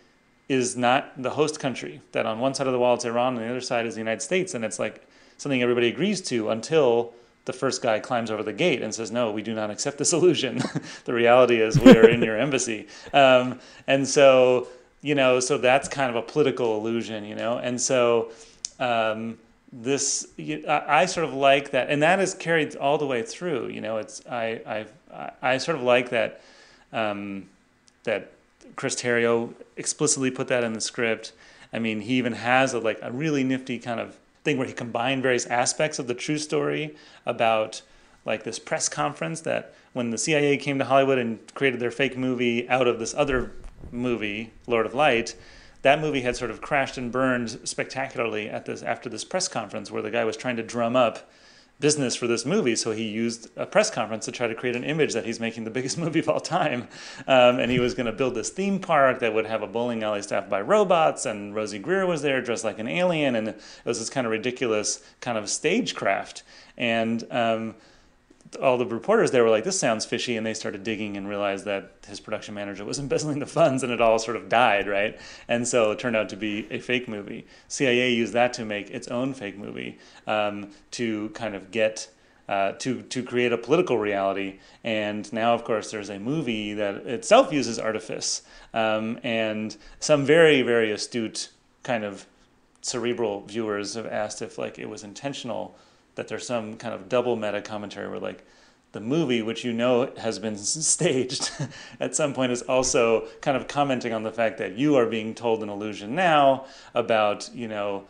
is 0.48 0.76
not 0.76 1.10
the 1.20 1.30
host 1.30 1.58
country. 1.58 2.00
That 2.12 2.26
on 2.26 2.38
one 2.38 2.54
side 2.54 2.66
of 2.66 2.72
the 2.72 2.78
wall 2.78 2.94
it's 2.94 3.04
Iran, 3.04 3.36
and 3.36 3.44
the 3.44 3.50
other 3.50 3.60
side 3.60 3.86
is 3.86 3.94
the 3.94 4.00
United 4.00 4.22
States, 4.22 4.54
and 4.54 4.64
it's 4.64 4.78
like 4.78 5.06
something 5.36 5.62
everybody 5.62 5.88
agrees 5.88 6.20
to 6.22 6.50
until 6.50 7.12
the 7.46 7.52
first 7.52 7.82
guy 7.82 7.98
climbs 7.98 8.30
over 8.30 8.42
the 8.42 8.52
gate 8.52 8.82
and 8.82 8.94
says, 8.94 9.10
"No, 9.10 9.30
we 9.30 9.42
do 9.42 9.54
not 9.54 9.70
accept 9.70 9.98
this 9.98 10.12
illusion. 10.12 10.62
the 11.04 11.14
reality 11.14 11.60
is 11.60 11.78
we 11.78 11.96
are 11.96 12.08
in 12.08 12.22
your 12.22 12.38
embassy." 12.38 12.86
Um, 13.12 13.60
and 13.86 14.06
so, 14.06 14.68
you 15.00 15.14
know, 15.14 15.38
so 15.40 15.56
that's 15.56 15.88
kind 15.88 16.10
of 16.10 16.16
a 16.16 16.22
political 16.22 16.78
illusion, 16.78 17.24
you 17.24 17.34
know. 17.34 17.58
And 17.58 17.80
so, 17.80 18.32
um, 18.80 19.38
this 19.82 20.26
I, 20.68 21.06
sort 21.06 21.26
of 21.26 21.34
like 21.34 21.72
that, 21.72 21.90
and 21.90 22.02
that 22.02 22.20
is 22.20 22.34
carried 22.34 22.76
all 22.76 22.96
the 22.96 23.06
way 23.06 23.22
through. 23.22 23.68
You 23.68 23.80
know, 23.80 23.98
it's 23.98 24.24
I 24.26 24.86
I 25.12 25.30
I 25.42 25.58
sort 25.58 25.76
of 25.76 25.82
like 25.82 26.10
that 26.10 26.40
um, 26.92 27.48
that 28.04 28.30
Chris 28.76 28.94
Terrio 28.94 29.52
explicitly 29.76 30.30
put 30.30 30.48
that 30.48 30.62
in 30.62 30.74
the 30.74 30.80
script. 30.80 31.32
I 31.72 31.80
mean, 31.80 32.02
he 32.02 32.14
even 32.14 32.34
has 32.34 32.72
a 32.72 32.78
like 32.78 33.00
a 33.02 33.10
really 33.10 33.42
nifty 33.42 33.78
kind 33.78 33.98
of 33.98 34.16
thing 34.44 34.58
where 34.58 34.66
he 34.66 34.72
combined 34.72 35.22
various 35.22 35.46
aspects 35.46 35.98
of 35.98 36.06
the 36.06 36.14
true 36.14 36.38
story 36.38 36.94
about 37.26 37.82
like 38.24 38.44
this 38.44 38.58
press 38.58 38.88
conference 38.88 39.40
that 39.40 39.74
when 39.92 40.10
the 40.10 40.18
CIA 40.18 40.56
came 40.56 40.78
to 40.78 40.84
Hollywood 40.84 41.18
and 41.18 41.38
created 41.54 41.80
their 41.80 41.90
fake 41.90 42.16
movie 42.16 42.68
out 42.68 42.86
of 42.86 42.98
this 42.98 43.14
other 43.14 43.52
movie, 43.90 44.52
Lord 44.66 44.86
of 44.86 44.94
Light, 44.94 45.34
that 45.84 46.00
movie 46.00 46.22
had 46.22 46.34
sort 46.34 46.50
of 46.50 46.62
crashed 46.62 46.96
and 46.96 47.12
burned 47.12 47.60
spectacularly 47.64 48.48
at 48.48 48.64
this 48.64 48.82
after 48.82 49.10
this 49.10 49.22
press 49.22 49.48
conference 49.48 49.90
where 49.90 50.00
the 50.00 50.10
guy 50.10 50.24
was 50.24 50.34
trying 50.34 50.56
to 50.56 50.62
drum 50.62 50.96
up 50.96 51.30
business 51.78 52.16
for 52.16 52.26
this 52.26 52.46
movie. 52.46 52.74
So 52.74 52.92
he 52.92 53.06
used 53.06 53.50
a 53.54 53.66
press 53.66 53.90
conference 53.90 54.24
to 54.24 54.32
try 54.32 54.46
to 54.46 54.54
create 54.54 54.76
an 54.76 54.84
image 54.84 55.12
that 55.12 55.26
he's 55.26 55.40
making 55.40 55.64
the 55.64 55.70
biggest 55.70 55.98
movie 56.04 56.20
of 56.20 56.28
all 56.30 56.40
time. 56.40 56.88
Um, 57.26 57.58
and 57.58 57.70
he 57.70 57.80
was 57.80 57.92
going 57.92 58.06
to 58.06 58.12
build 58.12 58.34
this 58.34 58.48
theme 58.48 58.78
park 58.78 59.18
that 59.18 59.34
would 59.34 59.44
have 59.44 59.60
a 59.60 59.66
bowling 59.66 60.02
alley 60.02 60.22
staffed 60.22 60.48
by 60.48 60.62
robots. 60.62 61.26
And 61.26 61.54
Rosey 61.54 61.78
Grier 61.78 62.06
was 62.06 62.22
there 62.22 62.40
dressed 62.40 62.64
like 62.64 62.78
an 62.78 62.88
alien. 62.88 63.36
And 63.36 63.48
it 63.48 63.60
was 63.84 63.98
this 63.98 64.08
kind 64.08 64.26
of 64.26 64.30
ridiculous 64.30 65.02
kind 65.20 65.36
of 65.36 65.50
stagecraft. 65.50 66.44
And 66.78 67.26
um, 67.30 67.74
all 68.60 68.78
the 68.78 68.86
reporters 68.86 69.30
there 69.30 69.42
were 69.42 69.50
like, 69.50 69.64
"This 69.64 69.78
sounds 69.78 70.04
fishy," 70.04 70.36
and 70.36 70.46
they 70.46 70.54
started 70.54 70.84
digging 70.84 71.16
and 71.16 71.28
realized 71.28 71.64
that 71.64 71.92
his 72.06 72.20
production 72.20 72.54
manager 72.54 72.84
was 72.84 72.98
embezzling 73.04 73.38
the 73.38 73.46
funds, 73.46 73.82
and 73.82 73.92
it 73.92 74.00
all 74.00 74.18
sort 74.18 74.36
of 74.36 74.48
died, 74.48 74.86
right? 74.86 75.18
And 75.48 75.66
so 75.66 75.90
it 75.92 75.98
turned 75.98 76.16
out 76.16 76.28
to 76.30 76.36
be 76.36 76.66
a 76.70 76.78
fake 76.78 77.08
movie. 77.08 77.46
CIA 77.68 78.12
used 78.12 78.32
that 78.32 78.52
to 78.54 78.64
make 78.64 78.90
its 78.90 79.08
own 79.08 79.34
fake 79.34 79.56
movie 79.58 79.98
um, 80.26 80.70
to 80.92 81.30
kind 81.30 81.54
of 81.54 81.70
get. 81.70 82.08
Uh, 82.46 82.72
to 82.72 83.00
to 83.00 83.22
create 83.22 83.54
a 83.54 83.56
political 83.56 83.96
reality, 83.96 84.58
and 84.84 85.32
now 85.32 85.54
of 85.54 85.64
course 85.64 85.90
there's 85.90 86.10
a 86.10 86.18
movie 86.18 86.74
that 86.74 86.96
itself 87.06 87.50
uses 87.50 87.78
artifice, 87.78 88.42
um, 88.74 89.18
and 89.22 89.78
some 89.98 90.26
very 90.26 90.60
very 90.60 90.92
astute 90.92 91.48
kind 91.84 92.04
of 92.04 92.26
cerebral 92.82 93.40
viewers 93.46 93.94
have 93.94 94.06
asked 94.06 94.42
if 94.42 94.58
like 94.58 94.78
it 94.78 94.86
was 94.90 95.02
intentional 95.02 95.74
that 96.14 96.28
there's 96.28 96.46
some 96.46 96.76
kind 96.76 96.94
of 96.94 97.08
double 97.08 97.36
meta 97.36 97.60
commentary 97.60 98.08
where 98.08 98.20
like 98.20 98.44
the 98.92 99.00
movie, 99.00 99.42
which 99.42 99.64
you 99.64 99.72
know 99.72 100.10
has 100.18 100.38
been 100.38 100.56
staged, 100.58 101.50
at 102.00 102.16
some 102.16 102.32
point 102.32 102.52
is 102.52 102.62
also 102.62 103.26
kind 103.42 103.56
of 103.56 103.68
commenting 103.68 104.12
on 104.12 104.22
the 104.22 104.32
fact 104.32 104.58
that 104.58 104.78
you 104.78 104.96
are 104.96 105.06
being 105.06 105.34
told 105.34 105.62
an 105.62 105.68
illusion 105.68 106.14
now 106.14 106.64
about 106.94 107.50
you 107.54 107.68
know 107.68 108.04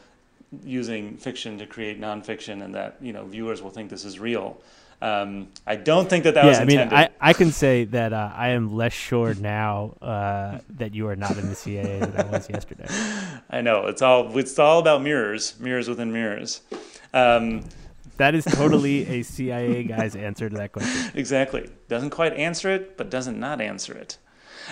using 0.65 1.17
fiction 1.17 1.59
to 1.59 1.67
create 1.67 2.01
nonfiction, 2.01 2.63
and 2.63 2.75
that 2.75 2.97
you 3.01 3.13
know 3.13 3.25
viewers 3.25 3.61
will 3.63 3.71
think 3.71 3.91
this 3.91 4.05
is 4.05 4.21
real. 4.21 4.61
Um, 5.03 5.49
I 5.67 5.77
don't 5.77 6.09
think 6.09 6.25
that 6.25 6.35
that 6.35 6.45
yeah, 6.45 6.51
was 6.51 6.59
intended. 6.61 6.95
I 6.95 7.01
mean, 7.03 7.11
I, 7.21 7.31
I 7.31 7.33
can 7.33 7.51
say 7.51 7.85
that 7.85 8.13
uh, 8.13 8.33
I 8.35 8.51
am 8.51 8.75
less 8.75 8.93
sure 8.93 9.35
now 9.35 9.97
uh, 10.01 10.61
that 10.77 10.95
you 10.95 11.09
are 11.09 11.17
not 11.17 11.37
in 11.37 11.49
the 11.49 11.55
CIA 11.55 11.99
than 11.99 12.17
I 12.17 12.31
was 12.31 12.49
yesterday. 12.49 12.87
I 13.51 13.61
know 13.61 13.87
it's 13.87 14.01
all 14.01 14.39
it's 14.39 14.59
all 14.59 14.79
about 14.79 15.03
mirrors, 15.03 15.59
mirrors 15.59 15.89
within 15.89 16.13
mirrors. 16.13 16.63
Um, 17.13 17.65
that 18.17 18.35
is 18.35 18.45
totally 18.45 19.07
a 19.21 19.23
CIA 19.23 19.85
guy's 19.85 20.17
answer 20.17 20.49
to 20.49 20.57
that 20.57 20.73
question. 20.73 21.13
Exactly. 21.15 21.71
Doesn't 21.89 22.11
quite 22.11 22.35
answer 22.35 22.71
it, 22.71 22.97
but 22.97 23.11
doesn't 23.11 23.39
not 23.39 23.61
answer 23.61 23.95
it. 23.95 24.19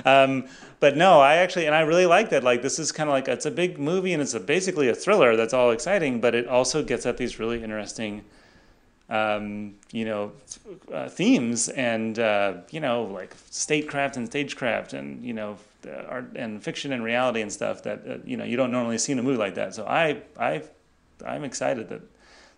Um, 0.05 0.46
but 0.81 0.96
no, 0.96 1.20
I 1.20 1.37
actually, 1.37 1.66
and 1.66 1.74
I 1.74 1.81
really 1.81 2.07
like 2.07 2.31
that. 2.31 2.42
Like, 2.42 2.62
this 2.62 2.78
is 2.78 2.92
kind 2.92 3.09
of 3.09 3.12
like 3.12 3.28
it's 3.28 3.46
a 3.46 3.50
big 3.50 3.78
movie 3.78 4.12
and 4.12 4.22
it's 4.22 4.35
a, 4.35 4.40
basically 4.40 4.88
a 4.88 4.94
thriller 4.94 5.37
that's 5.37 5.52
all 5.52 5.70
exciting, 5.70 6.20
but 6.20 6.35
it 6.35 6.46
also 6.46 6.83
gets 6.83 7.05
at 7.05 7.18
these 7.18 7.38
really 7.38 7.62
interesting, 7.62 8.24
um, 9.11 9.74
you 9.90 10.05
know, 10.05 10.33
uh, 10.92 11.09
themes 11.09 11.68
and 11.68 12.18
uh, 12.18 12.55
you 12.70 12.81
know, 12.81 13.05
like 13.05 13.35
statecraft 13.50 14.16
and 14.16 14.26
stagecraft 14.26 14.94
and 14.94 15.22
you 15.24 15.35
know, 15.35 15.59
art 16.09 16.37
and 16.37 16.62
fiction 16.62 16.92
and 16.92 17.05
reality 17.05 17.42
and 17.42 17.52
stuff 17.52 17.83
that 17.83 18.02
uh, 18.09 18.16
you 18.24 18.37
know 18.37 18.44
you 18.44 18.57
don't 18.57 18.70
normally 18.70 18.98
see 18.98 19.12
in 19.12 19.18
a 19.18 19.22
movie 19.22 19.38
like 19.38 19.57
that. 19.57 19.74
So 19.74 19.85
I, 19.85 20.22
I, 20.38 20.62
I'm 21.26 21.44
excited 21.44 21.88
that 21.90 22.02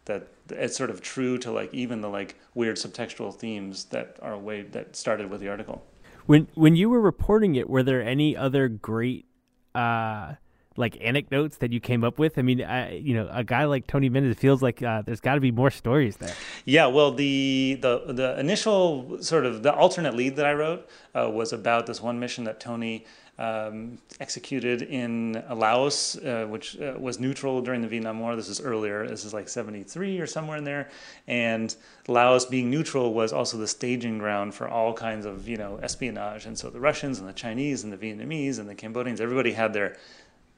that 0.07 0.29
it's 0.51 0.77
sort 0.77 0.91
of 0.91 1.01
true 1.01 1.39
to 1.39 1.51
like 1.51 1.73
even 1.73 2.01
the 2.01 2.09
like 2.09 2.37
weird 2.55 2.77
subtextual 2.77 3.35
themes 3.35 3.87
that 3.87 4.19
are 4.21 4.37
way 4.37 4.63
that 4.63 4.97
started 4.97 5.31
with 5.31 5.41
the 5.41 5.49
article. 5.49 5.85
When 6.27 6.49
when 6.55 6.77
you 6.77 6.89
were 6.91 7.01
reporting 7.01 7.55
it, 7.55 7.69
were 7.69 7.83
there 7.83 8.03
any 8.03 8.37
other 8.37 8.69
great 8.69 9.27
uh 9.75 10.35
like 10.77 10.97
anecdotes 11.01 11.59
that 11.59 11.73
you 11.73 11.81
came 11.81 12.05
up 12.05 12.19
with? 12.19 12.39
I 12.39 12.43
mean, 12.43 12.63
I, 12.63 12.97
you 12.97 13.15
know, 13.15 13.29
a 13.31 13.45
guy 13.45 13.65
like 13.65 13.87
Tony 13.87 14.09
Bennett 14.09 14.37
feels 14.39 14.63
like 14.63 14.83
uh, 14.83 15.03
there's 15.03 15.21
got 15.21 15.35
to 15.35 15.41
be 15.41 15.53
more 15.53 15.71
stories 15.71 16.17
there. 16.17 16.35
Yeah, 16.65 16.87
well, 16.87 17.13
the 17.13 17.79
the 17.81 18.13
the 18.13 18.41
initial 18.41 19.23
sort 19.23 19.47
of 19.47 19.63
the 19.63 19.73
alternate 19.73 20.15
lead 20.15 20.37
that 20.37 20.47
I 20.47 20.53
wrote 20.53 20.89
uh, 21.15 21.31
was 21.31 21.53
about 21.53 21.87
this 21.87 22.01
one 22.01 22.19
mission 22.19 22.45
that 22.45 22.61
Tony 22.61 23.05
um, 23.39 23.99
executed 24.21 24.83
in 24.83 25.43
Laos, 25.51 26.17
uh, 26.19 26.47
which 26.49 26.81
uh, 26.81 26.95
was 26.99 27.19
neutral 27.19 27.61
during 27.61 27.83
the 27.83 27.89
Vietnam 27.89 28.21
War. 28.21 28.37
This 28.37 28.49
is 28.49 28.61
earlier. 28.61 29.07
This 29.07 29.25
is 29.25 29.35
like 29.35 29.49
73 29.49 30.21
or 30.21 30.27
somewhere 30.27 30.57
in 30.57 30.65
there. 30.65 30.89
And 31.27 31.75
Laos 32.07 32.47
being 32.47 32.71
neutral 32.71 33.13
was 33.13 33.33
also 33.33 33.57
the 33.57 33.69
staging 33.69 34.19
ground 34.19 34.55
for 34.55 34.69
all 34.69 34.93
kinds 34.93 35.27
of, 35.27 35.49
you 35.49 35.57
know, 35.57 35.79
espionage. 35.83 36.47
And 36.47 36.57
so 36.57 36.71
the 36.71 36.81
Russians 36.81 37.19
and 37.19 37.29
the 37.29 37.33
Chinese 37.33 37.85
and 37.85 37.93
the 37.93 37.97
Vietnamese 37.97 38.59
and 38.59 38.69
the 38.69 38.75
Cambodians, 38.75 39.21
everybody 39.21 39.53
had 39.53 39.73
their 39.73 39.97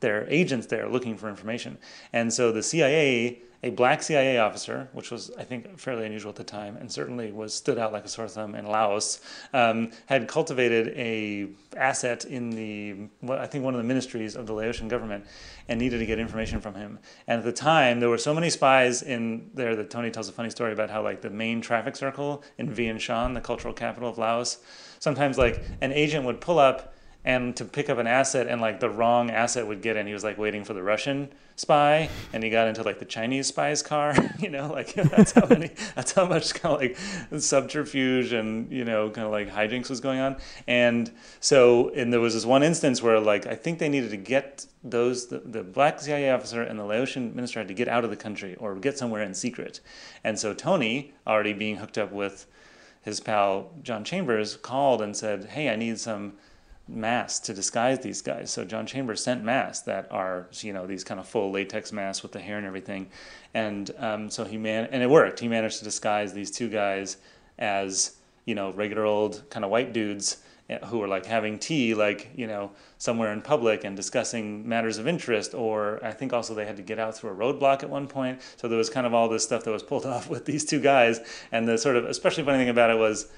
their 0.00 0.28
agents 0.28 0.66
there 0.66 0.88
looking 0.88 1.16
for 1.16 1.28
information. 1.28 1.78
And 2.12 2.32
so 2.32 2.52
the 2.52 2.62
CIA 2.62 3.42
a 3.62 3.70
black 3.70 4.02
CIA 4.02 4.38
officer, 4.38 4.88
which 4.92 5.10
was, 5.10 5.30
I 5.36 5.42
think, 5.42 5.78
fairly 5.78 6.06
unusual 6.06 6.30
at 6.30 6.36
the 6.36 6.44
time, 6.44 6.76
and 6.76 6.90
certainly 6.90 7.32
was 7.32 7.54
stood 7.54 7.78
out 7.78 7.92
like 7.92 8.04
a 8.04 8.08
sore 8.08 8.28
thumb 8.28 8.54
in 8.54 8.66
Laos, 8.66 9.20
um, 9.52 9.90
had 10.06 10.28
cultivated 10.28 10.88
a 10.96 11.48
asset 11.76 12.24
in 12.24 12.50
the, 12.50 13.08
I 13.32 13.46
think, 13.46 13.64
one 13.64 13.74
of 13.74 13.78
the 13.78 13.86
ministries 13.86 14.36
of 14.36 14.46
the 14.46 14.52
Laotian 14.52 14.88
government, 14.88 15.24
and 15.68 15.80
needed 15.80 15.98
to 15.98 16.06
get 16.06 16.18
information 16.18 16.60
from 16.60 16.74
him. 16.74 16.98
And 17.26 17.38
at 17.38 17.44
the 17.44 17.52
time, 17.52 17.98
there 17.98 18.08
were 18.08 18.18
so 18.18 18.34
many 18.34 18.50
spies 18.50 19.02
in 19.02 19.50
there 19.54 19.74
that 19.74 19.90
Tony 19.90 20.10
tells 20.10 20.28
a 20.28 20.32
funny 20.32 20.50
story 20.50 20.72
about 20.72 20.90
how, 20.90 21.02
like, 21.02 21.22
the 21.22 21.30
main 21.30 21.60
traffic 21.60 21.96
circle 21.96 22.44
in 22.58 22.72
Vientiane, 22.72 23.34
the 23.34 23.40
cultural 23.40 23.74
capital 23.74 24.08
of 24.08 24.18
Laos, 24.18 24.58
sometimes 25.00 25.38
like 25.38 25.62
an 25.80 25.92
agent 25.92 26.24
would 26.24 26.40
pull 26.40 26.58
up 26.58 26.94
and 27.26 27.56
to 27.56 27.64
pick 27.64 27.90
up 27.90 27.98
an 27.98 28.06
asset 28.06 28.46
and 28.46 28.60
like 28.60 28.78
the 28.78 28.88
wrong 28.88 29.30
asset 29.30 29.66
would 29.66 29.82
get 29.82 29.96
in. 29.96 30.06
He 30.06 30.12
was 30.12 30.22
like 30.22 30.38
waiting 30.38 30.62
for 30.62 30.74
the 30.74 30.82
Russian 30.82 31.28
spy 31.56 32.08
and 32.32 32.44
he 32.44 32.50
got 32.50 32.68
into 32.68 32.84
like 32.84 33.00
the 33.00 33.04
Chinese 33.04 33.48
spy's 33.48 33.82
car, 33.82 34.14
you 34.38 34.48
know, 34.48 34.68
like 34.68 34.94
that's 34.94 35.32
how 35.32 35.44
many, 35.46 35.72
that's 35.96 36.12
how 36.12 36.24
much 36.24 36.54
kind 36.54 36.74
of 36.76 36.80
like 36.80 37.42
subterfuge 37.42 38.32
and, 38.32 38.70
you 38.70 38.84
know, 38.84 39.10
kind 39.10 39.26
of 39.26 39.32
like 39.32 39.50
hijinks 39.50 39.90
was 39.90 40.00
going 40.00 40.20
on. 40.20 40.36
And 40.68 41.10
so, 41.40 41.90
and 41.90 42.12
there 42.12 42.20
was 42.20 42.34
this 42.34 42.46
one 42.46 42.62
instance 42.62 43.02
where 43.02 43.18
like, 43.18 43.44
I 43.44 43.56
think 43.56 43.80
they 43.80 43.88
needed 43.88 44.10
to 44.10 44.16
get 44.16 44.64
those, 44.84 45.26
the, 45.26 45.40
the 45.40 45.64
black 45.64 46.00
CIA 46.00 46.30
officer 46.30 46.62
and 46.62 46.78
the 46.78 46.84
Laotian 46.84 47.34
minister 47.34 47.58
had 47.58 47.66
to 47.66 47.74
get 47.74 47.88
out 47.88 48.04
of 48.04 48.10
the 48.10 48.16
country 48.16 48.54
or 48.54 48.76
get 48.76 48.96
somewhere 48.96 49.22
in 49.22 49.34
secret. 49.34 49.80
And 50.22 50.38
so 50.38 50.54
Tony, 50.54 51.12
already 51.26 51.54
being 51.54 51.76
hooked 51.76 51.98
up 51.98 52.12
with 52.12 52.46
his 53.02 53.18
pal 53.18 53.70
John 53.82 54.04
Chambers, 54.04 54.56
called 54.56 55.02
and 55.02 55.16
said, 55.16 55.46
Hey, 55.46 55.68
I 55.70 55.76
need 55.76 55.98
some 55.98 56.34
masks 56.88 57.40
to 57.40 57.54
disguise 57.54 57.98
these 58.00 58.22
guys. 58.22 58.50
So 58.50 58.64
John 58.64 58.86
Chambers 58.86 59.22
sent 59.22 59.42
masks 59.42 59.84
that 59.86 60.06
are, 60.10 60.46
you 60.60 60.72
know, 60.72 60.86
these 60.86 61.02
kind 61.02 61.18
of 61.18 61.26
full 61.26 61.50
latex 61.50 61.92
masks 61.92 62.22
with 62.22 62.32
the 62.32 62.40
hair 62.40 62.58
and 62.58 62.66
everything. 62.66 63.08
And 63.54 63.90
um, 63.98 64.30
so 64.30 64.44
he 64.44 64.56
man, 64.56 64.88
and 64.92 65.02
it 65.02 65.10
worked. 65.10 65.40
He 65.40 65.48
managed 65.48 65.78
to 65.78 65.84
disguise 65.84 66.32
these 66.32 66.50
two 66.50 66.68
guys 66.68 67.16
as, 67.58 68.16
you 68.44 68.54
know, 68.54 68.72
regular 68.72 69.04
old 69.04 69.42
kind 69.50 69.64
of 69.64 69.70
white 69.70 69.92
dudes 69.92 70.38
eh, 70.70 70.78
who 70.86 70.98
were 70.98 71.08
like 71.08 71.26
having 71.26 71.58
tea, 71.58 71.94
like, 71.94 72.30
you 72.36 72.46
know, 72.46 72.70
somewhere 72.98 73.32
in 73.32 73.42
public 73.42 73.82
and 73.82 73.96
discussing 73.96 74.68
matters 74.68 74.98
of 74.98 75.08
interest. 75.08 75.54
Or 75.54 75.98
I 76.04 76.12
think 76.12 76.32
also 76.32 76.54
they 76.54 76.66
had 76.66 76.76
to 76.76 76.82
get 76.82 77.00
out 77.00 77.16
through 77.16 77.30
a 77.30 77.34
roadblock 77.34 77.82
at 77.82 77.90
one 77.90 78.06
point. 78.06 78.40
So 78.56 78.68
there 78.68 78.78
was 78.78 78.90
kind 78.90 79.06
of 79.06 79.14
all 79.14 79.28
this 79.28 79.42
stuff 79.42 79.64
that 79.64 79.72
was 79.72 79.82
pulled 79.82 80.06
off 80.06 80.30
with 80.30 80.44
these 80.44 80.64
two 80.64 80.80
guys. 80.80 81.18
And 81.50 81.66
the 81.66 81.78
sort 81.78 81.96
of, 81.96 82.04
especially 82.04 82.44
funny 82.44 82.58
thing 82.58 82.68
about 82.68 82.90
it 82.90 82.98
was, 82.98 83.28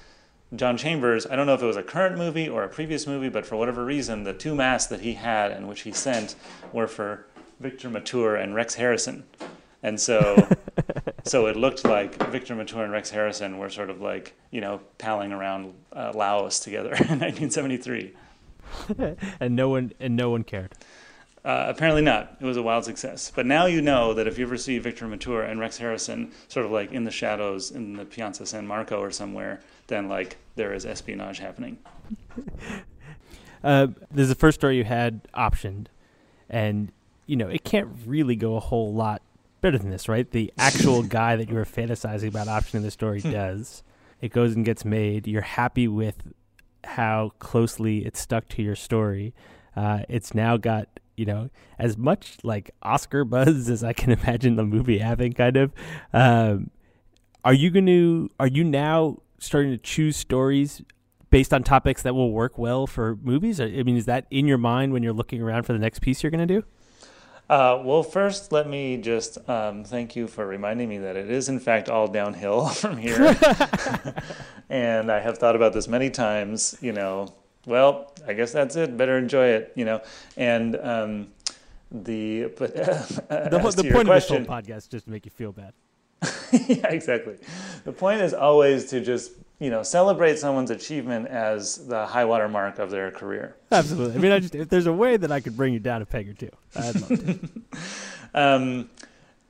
John 0.55 0.77
Chambers, 0.77 1.27
I 1.27 1.35
don't 1.35 1.45
know 1.45 1.53
if 1.53 1.61
it 1.61 1.67
was 1.67 1.77
a 1.77 1.83
current 1.83 2.17
movie 2.17 2.49
or 2.49 2.63
a 2.63 2.67
previous 2.67 3.05
movie, 3.05 3.29
but 3.29 3.45
for 3.45 3.55
whatever 3.55 3.85
reason, 3.85 4.23
the 4.23 4.33
two 4.33 4.55
masks 4.55 4.89
that 4.89 5.01
he 5.01 5.13
had 5.13 5.51
and 5.51 5.67
which 5.67 5.81
he 5.81 5.91
sent 5.91 6.35
were 6.73 6.87
for 6.87 7.27
Victor 7.59 7.89
Mature 7.89 8.35
and 8.35 8.55
Rex 8.55 8.75
Harrison. 8.75 9.25
And 9.83 9.99
so 9.99 10.47
so 11.23 11.45
it 11.45 11.55
looked 11.55 11.85
like 11.85 12.15
Victor 12.29 12.55
Mature 12.55 12.83
and 12.83 12.91
Rex 12.91 13.11
Harrison 13.11 13.59
were 13.59 13.69
sort 13.69 13.89
of 13.89 14.01
like, 14.01 14.33
you 14.51 14.61
know, 14.61 14.81
palling 14.97 15.31
around 15.31 15.73
uh, 15.93 16.11
Laos 16.15 16.59
together 16.59 16.89
in 16.93 17.19
1973. 17.19 18.13
and 19.39 19.55
no 19.55 19.69
one 19.69 19.93
and 19.99 20.15
no 20.15 20.31
one 20.31 20.43
cared. 20.43 20.73
Uh, 21.45 21.65
apparently 21.69 22.01
not. 22.01 22.35
It 22.41 22.45
was 22.45 22.57
a 22.57 22.61
wild 22.63 22.83
success. 22.83 23.31
But 23.33 23.45
now 23.45 23.65
you 23.65 23.81
know 23.81 24.13
that 24.13 24.27
if 24.27 24.37
you 24.37 24.45
ever 24.45 24.57
see 24.57 24.77
Victor 24.77 25.07
Mature 25.07 25.41
and 25.43 25.59
Rex 25.59 25.77
Harrison 25.77 26.31
sort 26.49 26.65
of 26.65 26.71
like 26.71 26.91
in 26.91 27.05
the 27.05 27.11
shadows 27.11 27.71
in 27.71 27.93
the 27.93 28.03
Piazza 28.05 28.45
San 28.45 28.67
Marco 28.67 28.99
or 28.99 29.09
somewhere, 29.09 29.61
then 29.87 30.09
like 30.09 30.37
there 30.55 30.73
is 30.73 30.85
espionage 30.85 31.39
happening. 31.39 31.77
uh, 33.63 33.87
this 34.11 34.23
is 34.23 34.29
the 34.29 34.35
first 34.35 34.59
story 34.59 34.77
you 34.77 34.83
had 34.83 35.21
optioned, 35.33 35.87
and 36.49 36.91
you 37.25 37.35
know 37.35 37.47
it 37.47 37.63
can't 37.63 37.89
really 38.05 38.35
go 38.35 38.55
a 38.55 38.59
whole 38.59 38.93
lot 38.93 39.21
better 39.61 39.77
than 39.77 39.89
this, 39.89 40.07
right? 40.07 40.29
The 40.31 40.53
actual 40.57 41.03
guy 41.21 41.35
that 41.35 41.49
you 41.49 41.55
were 41.55 41.65
fantasizing 41.65 42.27
about 42.29 42.47
optioning 42.47 42.81
the 42.81 42.91
story 42.91 43.21
Hmm. 43.21 43.31
does. 43.31 43.83
It 44.21 44.33
goes 44.33 44.53
and 44.55 44.65
gets 44.65 44.83
made. 44.83 45.27
You're 45.27 45.41
happy 45.41 45.87
with 45.87 46.17
how 46.83 47.31
closely 47.39 47.99
it's 48.05 48.19
stuck 48.19 48.49
to 48.49 48.61
your 48.61 48.75
story. 48.75 49.33
Uh, 49.75 49.99
it's 50.09 50.35
now 50.35 50.57
got 50.57 50.98
you 51.19 51.25
know 51.25 51.49
as 51.77 51.97
much 51.97 52.37
like 52.43 52.71
Oscar 52.81 53.23
buzz 53.23 53.69
as 53.69 53.83
I 53.83 53.93
can 53.93 54.11
imagine 54.19 54.55
the 54.55 54.65
movie 54.65 54.99
having. 54.99 55.33
Kind 55.33 55.57
of. 55.57 55.73
Um, 56.13 56.71
are 57.43 57.53
you 57.53 57.69
going 57.69 57.85
to? 57.85 58.29
Are 58.39 58.47
you 58.47 58.63
now 58.63 59.21
starting 59.37 59.71
to 59.71 59.77
choose 59.77 60.17
stories 60.17 60.81
based 61.29 61.53
on 61.53 61.63
topics 61.63 62.01
that 62.03 62.15
will 62.15 62.31
work 62.31 62.57
well 62.57 62.87
for 62.87 63.17
movies? 63.21 63.59
I 63.59 63.67
mean, 63.67 63.97
is 63.97 64.05
that 64.05 64.25
in 64.31 64.47
your 64.47 64.57
mind 64.57 64.93
when 64.93 65.03
you're 65.03 65.13
looking 65.13 65.41
around 65.41 65.63
for 65.63 65.73
the 65.73 65.79
next 65.79 65.99
piece 65.99 66.23
you're 66.23 66.31
going 66.31 66.47
to 66.47 66.61
do? 66.61 66.63
Uh, 67.49 67.81
well, 67.83 68.03
first, 68.03 68.51
let 68.51 68.69
me 68.69 68.97
just 68.97 69.37
um, 69.49 69.83
thank 69.83 70.15
you 70.15 70.27
for 70.27 70.45
reminding 70.45 70.87
me 70.87 70.99
that 70.99 71.15
it 71.15 71.31
is, 71.31 71.49
in 71.49 71.59
fact, 71.59 71.89
all 71.89 72.07
downhill 72.07 72.67
from 72.67 72.97
here. 72.97 73.35
and 74.69 75.11
I 75.11 75.19
have 75.19 75.39
thought 75.39 75.55
about 75.55 75.73
this 75.73 75.87
many 75.87 76.11
times, 76.11 76.77
you 76.79 76.91
know, 76.91 77.33
well, 77.65 78.13
I 78.27 78.33
guess 78.33 78.51
that's 78.51 78.75
it. 78.75 78.97
Better 78.97 79.17
enjoy 79.17 79.47
it, 79.47 79.73
you 79.75 79.85
know. 79.85 80.01
And 80.37 80.75
um, 80.77 81.27
the, 81.91 82.45
but, 82.57 82.75
uh, 83.29 83.49
The, 83.49 83.59
the 83.83 83.91
point 83.91 84.07
question, 84.07 84.37
of 84.37 84.41
this 84.41 84.47
whole 84.47 84.61
podcast 84.61 84.77
is 84.77 84.87
just 84.87 85.05
to 85.05 85.11
make 85.11 85.25
you 85.25 85.31
feel 85.31 85.51
bad. 85.51 85.73
yeah, 86.51 86.87
exactly. 86.87 87.37
The 87.85 87.91
point 87.91 88.21
is 88.21 88.33
always 88.33 88.89
to 88.89 89.01
just, 89.01 89.31
you 89.59 89.69
know, 89.69 89.83
celebrate 89.83 90.37
someone's 90.37 90.71
achievement 90.71 91.27
as 91.27 91.87
the 91.87 92.05
high 92.05 92.25
water 92.25 92.49
mark 92.49 92.79
of 92.79 92.91
their 92.91 93.11
career. 93.11 93.55
Absolutely. 93.71 94.15
I 94.15 94.17
mean, 94.17 94.31
I 94.31 94.39
just 94.39 94.55
if 94.55 94.69
there's 94.69 94.87
a 94.87 94.93
way 94.93 95.17
that 95.17 95.31
I 95.31 95.39
could 95.39 95.55
bring 95.55 95.73
you 95.73 95.79
down 95.79 96.01
a 96.01 96.05
peg 96.05 96.29
or 96.29 96.33
two, 96.33 96.49
I'd 96.75 96.95
love 96.95 97.07
to. 97.25 97.49
Um, 98.31 98.91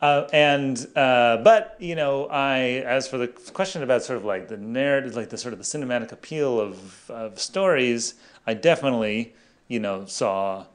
uh, 0.02 0.28
and 0.32 0.88
uh, 0.96 1.38
but 1.44 1.76
you 1.80 1.96
know, 1.96 2.28
I 2.28 2.84
as 2.86 3.08
for 3.08 3.18
the 3.18 3.28
question 3.28 3.84
about 3.84 4.02
sort 4.04 4.18
of 4.18 4.24
like 4.24 4.48
the 4.48 4.58
narrative, 4.58 5.16
like 5.16 5.30
the 5.30 5.38
sort 5.38 5.54
of 5.54 5.60
the 5.60 5.66
cinematic 5.66 6.12
appeal 6.12 6.60
of 6.60 7.12
of 7.12 7.40
stories, 7.40 8.14
I 8.48 8.54
definitely 8.54 9.34
you 9.68 9.80
know 9.80 10.06
saw 10.06 10.66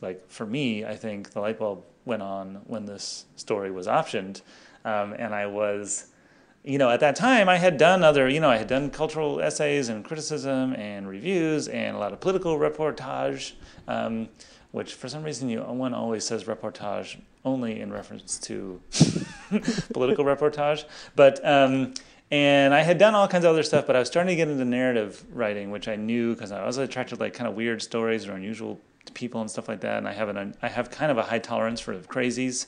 like 0.00 0.30
for 0.30 0.46
me, 0.46 0.86
I 0.86 0.96
think 0.96 1.30
the 1.30 1.40
light 1.40 1.58
bulb 1.58 1.84
went 2.06 2.22
on 2.22 2.62
when 2.66 2.86
this 2.86 3.26
story 3.36 3.70
was 3.70 3.86
optioned, 3.86 4.40
um, 4.84 5.12
and 5.12 5.34
I 5.34 5.46
was. 5.46 6.06
You 6.62 6.76
know, 6.76 6.90
at 6.90 7.00
that 7.00 7.16
time, 7.16 7.48
I 7.48 7.56
had 7.56 7.78
done 7.78 8.04
other, 8.04 8.28
you 8.28 8.38
know, 8.38 8.50
I 8.50 8.58
had 8.58 8.66
done 8.66 8.90
cultural 8.90 9.40
essays 9.40 9.88
and 9.88 10.04
criticism 10.04 10.74
and 10.74 11.08
reviews 11.08 11.68
and 11.68 11.96
a 11.96 11.98
lot 11.98 12.12
of 12.12 12.20
political 12.20 12.58
reportage, 12.58 13.52
um, 13.88 14.28
which 14.70 14.92
for 14.92 15.08
some 15.08 15.22
reason 15.22 15.48
you 15.48 15.60
one 15.62 15.94
always 15.94 16.22
says 16.22 16.44
reportage 16.44 17.18
only 17.44 17.80
in 17.80 17.92
reference 17.92 18.38
to 18.38 18.80
political 19.92 20.24
reportage. 20.24 20.84
But 21.16 21.44
um, 21.46 21.94
and 22.30 22.72
I 22.72 22.82
had 22.82 22.98
done 22.98 23.14
all 23.14 23.26
kinds 23.26 23.44
of 23.44 23.50
other 23.50 23.64
stuff, 23.64 23.86
but 23.86 23.96
I 23.96 23.98
was 23.98 24.08
starting 24.08 24.28
to 24.28 24.36
get 24.36 24.48
into 24.48 24.64
narrative 24.64 25.24
writing, 25.32 25.70
which 25.70 25.88
I 25.88 25.96
knew 25.96 26.34
because 26.34 26.52
I 26.52 26.64
was 26.64 26.78
attracted 26.78 27.16
to 27.16 27.20
like 27.20 27.34
kind 27.34 27.48
of 27.48 27.56
weird 27.56 27.82
stories 27.82 28.28
or 28.28 28.32
unusual 28.32 28.80
people 29.14 29.40
and 29.40 29.50
stuff 29.50 29.68
like 29.68 29.80
that. 29.80 29.98
And 29.98 30.06
I 30.06 30.12
have 30.12 30.28
an 30.28 30.54
I 30.62 30.68
have 30.68 30.90
kind 30.90 31.10
of 31.10 31.18
a 31.18 31.22
high 31.22 31.40
tolerance 31.40 31.80
for 31.80 31.94
crazies, 31.98 32.66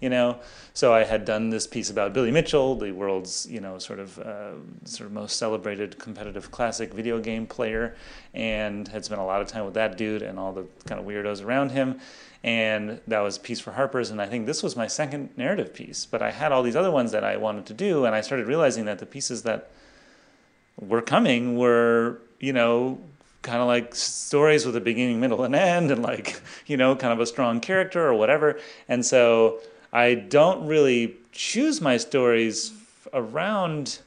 you 0.00 0.10
know. 0.10 0.40
So 0.72 0.92
I 0.92 1.04
had 1.04 1.24
done 1.24 1.50
this 1.50 1.68
piece 1.68 1.90
about 1.90 2.12
Billy 2.12 2.32
Mitchell, 2.32 2.74
the 2.74 2.90
world's 2.90 3.46
you 3.48 3.60
know 3.60 3.78
sort 3.78 4.00
of 4.00 4.18
uh, 4.18 4.52
sort 4.84 5.06
of 5.06 5.12
most 5.12 5.36
celebrated 5.36 5.96
competitive 5.98 6.50
classic 6.50 6.92
video 6.92 7.20
game 7.20 7.46
player, 7.46 7.94
and 8.32 8.88
had 8.88 9.04
spent 9.04 9.20
a 9.20 9.24
lot 9.24 9.42
of 9.42 9.46
time 9.46 9.64
with 9.64 9.74
that 9.74 9.96
dude 9.96 10.22
and 10.22 10.40
all 10.40 10.52
the 10.52 10.66
kind 10.86 11.00
of 11.00 11.06
weirdos 11.06 11.44
around 11.44 11.70
him. 11.70 12.00
And 12.44 13.00
that 13.08 13.20
was 13.20 13.38
a 13.38 13.40
piece 13.40 13.58
for 13.58 13.72
Harper's, 13.72 14.10
and 14.10 14.20
I 14.20 14.26
think 14.26 14.44
this 14.44 14.62
was 14.62 14.76
my 14.76 14.86
second 14.86 15.30
narrative 15.34 15.72
piece. 15.72 16.04
But 16.04 16.20
I 16.20 16.30
had 16.30 16.52
all 16.52 16.62
these 16.62 16.76
other 16.76 16.90
ones 16.90 17.10
that 17.12 17.24
I 17.24 17.38
wanted 17.38 17.64
to 17.66 17.74
do, 17.74 18.04
and 18.04 18.14
I 18.14 18.20
started 18.20 18.46
realizing 18.46 18.84
that 18.84 18.98
the 18.98 19.06
pieces 19.06 19.44
that 19.44 19.70
were 20.78 21.00
coming 21.00 21.56
were, 21.56 22.18
you 22.40 22.52
know, 22.52 22.98
kind 23.40 23.62
of 23.62 23.66
like 23.66 23.94
stories 23.94 24.66
with 24.66 24.76
a 24.76 24.80
beginning, 24.80 25.20
middle, 25.20 25.42
and 25.42 25.54
end, 25.54 25.90
and 25.90 26.02
like, 26.02 26.38
you 26.66 26.76
know, 26.76 26.94
kind 26.94 27.14
of 27.14 27.20
a 27.20 27.24
strong 27.24 27.60
character 27.60 28.06
or 28.06 28.12
whatever. 28.12 28.60
And 28.90 29.06
so 29.06 29.60
I 29.90 30.14
don't 30.14 30.66
really 30.66 31.16
choose 31.32 31.80
my 31.80 31.96
stories 31.96 32.74
around 33.14 34.00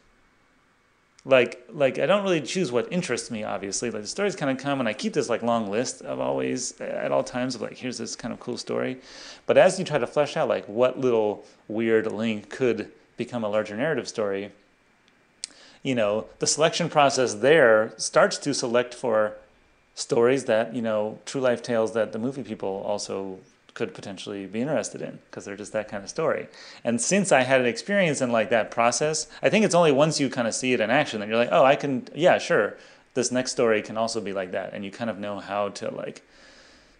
like 1.27 1.63
like 1.69 1.99
I 1.99 2.07
don't 2.07 2.23
really 2.23 2.41
choose 2.41 2.71
what 2.71 2.91
interests 2.91 3.29
me 3.29 3.43
obviously. 3.43 3.91
Like 3.91 4.01
the 4.01 4.07
stories 4.07 4.35
kind 4.35 4.49
of 4.49 4.57
come 4.57 4.79
and 4.79 4.89
I 4.89 4.93
keep 4.93 5.13
this 5.13 5.29
like 5.29 5.43
long 5.43 5.69
list 5.69 6.01
of 6.01 6.19
always 6.19 6.79
uh, 6.81 6.85
at 6.85 7.11
all 7.11 7.23
times 7.23 7.53
of 7.53 7.61
like 7.61 7.77
here's 7.77 7.99
this 7.99 8.15
kind 8.15 8.33
of 8.33 8.39
cool 8.39 8.57
story. 8.57 8.97
But 9.45 9.57
as 9.57 9.77
you 9.77 9.85
try 9.85 9.99
to 9.99 10.07
flesh 10.07 10.35
out 10.35 10.47
like 10.47 10.65
what 10.65 10.99
little 10.99 11.45
weird 11.67 12.11
link 12.11 12.49
could 12.49 12.91
become 13.17 13.43
a 13.43 13.49
larger 13.49 13.75
narrative 13.75 14.07
story 14.07 14.51
you 15.83 15.95
know 15.95 16.25
the 16.39 16.47
selection 16.47 16.89
process 16.89 17.35
there 17.35 17.93
starts 17.97 18.37
to 18.37 18.53
select 18.53 18.93
for 18.93 19.33
stories 19.95 20.45
that 20.45 20.75
you 20.75 20.81
know 20.81 21.19
true 21.25 21.41
life 21.41 21.61
tales 21.61 21.93
that 21.93 22.11
the 22.11 22.19
movie 22.19 22.43
people 22.43 22.83
also 22.85 23.39
could 23.77 23.93
potentially 23.93 24.47
be 24.47 24.59
interested 24.59 25.03
in 25.03 25.19
because 25.29 25.45
they're 25.45 25.55
just 25.55 25.71
that 25.71 25.87
kind 25.87 26.03
of 26.03 26.09
story. 26.09 26.47
And 26.83 26.99
since 26.99 27.31
I 27.31 27.43
had 27.43 27.61
an 27.61 27.67
experience 27.67 28.21
in 28.21 28.31
like 28.31 28.49
that 28.49 28.71
process, 28.71 29.27
I 29.43 29.49
think 29.49 29.65
it's 29.65 29.75
only 29.75 29.91
once 29.91 30.19
you 30.19 30.31
kind 30.31 30.47
of 30.47 30.55
see 30.55 30.73
it 30.73 30.79
in 30.79 30.89
action 30.89 31.19
that 31.19 31.29
you're 31.29 31.37
like, 31.37 31.51
oh, 31.51 31.63
I 31.63 31.75
can, 31.75 32.07
yeah, 32.15 32.39
sure, 32.39 32.75
this 33.13 33.31
next 33.31 33.51
story 33.51 33.83
can 33.83 33.95
also 33.95 34.19
be 34.19 34.33
like 34.33 34.51
that, 34.51 34.73
and 34.73 34.83
you 34.83 34.89
kind 34.89 35.11
of 35.11 35.19
know 35.19 35.37
how 35.39 35.69
to 35.69 35.93
like 35.93 36.23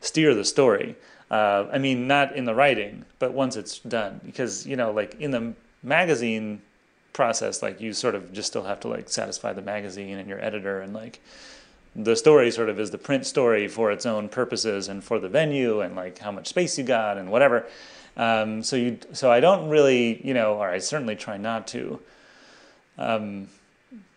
steer 0.02 0.36
the 0.36 0.46
story. 0.46 0.96
Uh, 1.32 1.66
I 1.72 1.80
mean, 1.80 2.08
not 2.08 2.36
in 2.36 2.46
the 2.46 2.54
writing, 2.54 3.06
but 3.18 3.34
once 3.34 3.56
it's 3.56 3.80
done, 3.80 4.22
because 4.24 4.68
you 4.68 4.76
know, 4.76 4.92
like 4.92 5.20
in 5.20 5.32
the 5.32 5.54
magazine 5.82 6.62
process, 7.12 7.64
like 7.64 7.82
you 7.82 7.92
sort 7.92 8.14
of 8.14 8.32
just 8.34 8.50
still 8.50 8.64
have 8.64 8.80
to 8.82 8.88
like 8.88 9.10
satisfy 9.10 9.52
the 9.52 9.64
magazine 9.64 10.20
and 10.20 10.30
your 10.30 10.44
editor 10.44 10.82
and 10.82 10.94
like 10.94 11.22
the 11.98 12.16
story 12.16 12.52
sort 12.52 12.70
of 12.70 12.80
is 12.80 12.92
the 12.92 12.98
print 13.00 13.26
story 13.26 13.68
for 13.68 13.92
its 13.92 14.06
own 14.06 14.30
purposes 14.30 14.88
and 14.88 15.04
for 15.04 15.18
the 15.20 15.28
venue 15.28 15.82
and 15.82 15.96
like 15.96 16.20
how 16.20 16.32
much 16.32 16.48
space 16.48 16.78
you 16.78 16.84
got 16.84 17.18
and 17.18 17.32
whatever. 17.32 17.66
Um, 18.16 18.62
so 18.64 18.76
you, 18.76 19.00
so 19.14 19.32
I 19.32 19.40
don't 19.40 19.68
really, 19.70 20.22
you 20.26 20.34
know, 20.34 20.54
or 20.56 20.70
I 20.70 20.78
certainly 20.78 21.16
try 21.16 21.38
not 21.38 21.68
to, 21.70 22.00
um, 22.98 23.48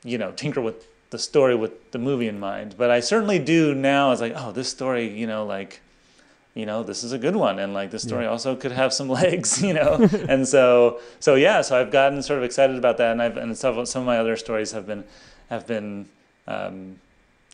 you 0.04 0.18
know, 0.18 0.32
tinker 0.36 0.60
with 0.60 0.86
the 1.10 1.18
story 1.18 1.54
with 1.54 1.90
the 1.92 1.98
movie 1.98 2.28
in 2.28 2.38
mind. 2.38 2.74
But 2.78 2.90
I 2.90 3.00
certainly 3.00 3.38
do 3.38 3.74
now. 3.74 4.12
It's 4.12 4.20
like, 4.20 4.34
oh, 4.36 4.52
this 4.52 4.68
story, 4.68 5.08
you 5.08 5.26
know, 5.26 5.44
like, 5.44 5.80
you 6.54 6.66
know, 6.66 6.82
this 6.82 7.02
is 7.04 7.12
a 7.12 7.18
good 7.18 7.36
one, 7.36 7.58
and 7.58 7.72
like 7.74 7.90
this 7.92 8.02
story 8.02 8.24
Yeah. 8.24 8.30
also 8.30 8.56
could 8.56 8.72
have 8.72 8.92
some 8.92 9.08
legs, 9.20 9.62
you 9.62 9.72
know. 9.72 9.94
and 10.28 10.46
so, 10.46 11.00
so 11.18 11.34
yeah, 11.34 11.62
so 11.62 11.80
I've 11.80 11.90
gotten 11.90 12.22
sort 12.22 12.38
of 12.38 12.44
excited 12.44 12.76
about 12.76 12.98
that, 12.98 13.12
and 13.12 13.22
I've 13.22 13.36
and 13.36 13.56
some 13.56 13.86
some 13.86 14.02
of 14.02 14.06
my 14.06 14.18
other 14.18 14.36
stories 14.36 14.72
have 14.72 14.86
been 14.86 15.04
have 15.48 15.66
been 15.66 16.08
um, 16.46 16.96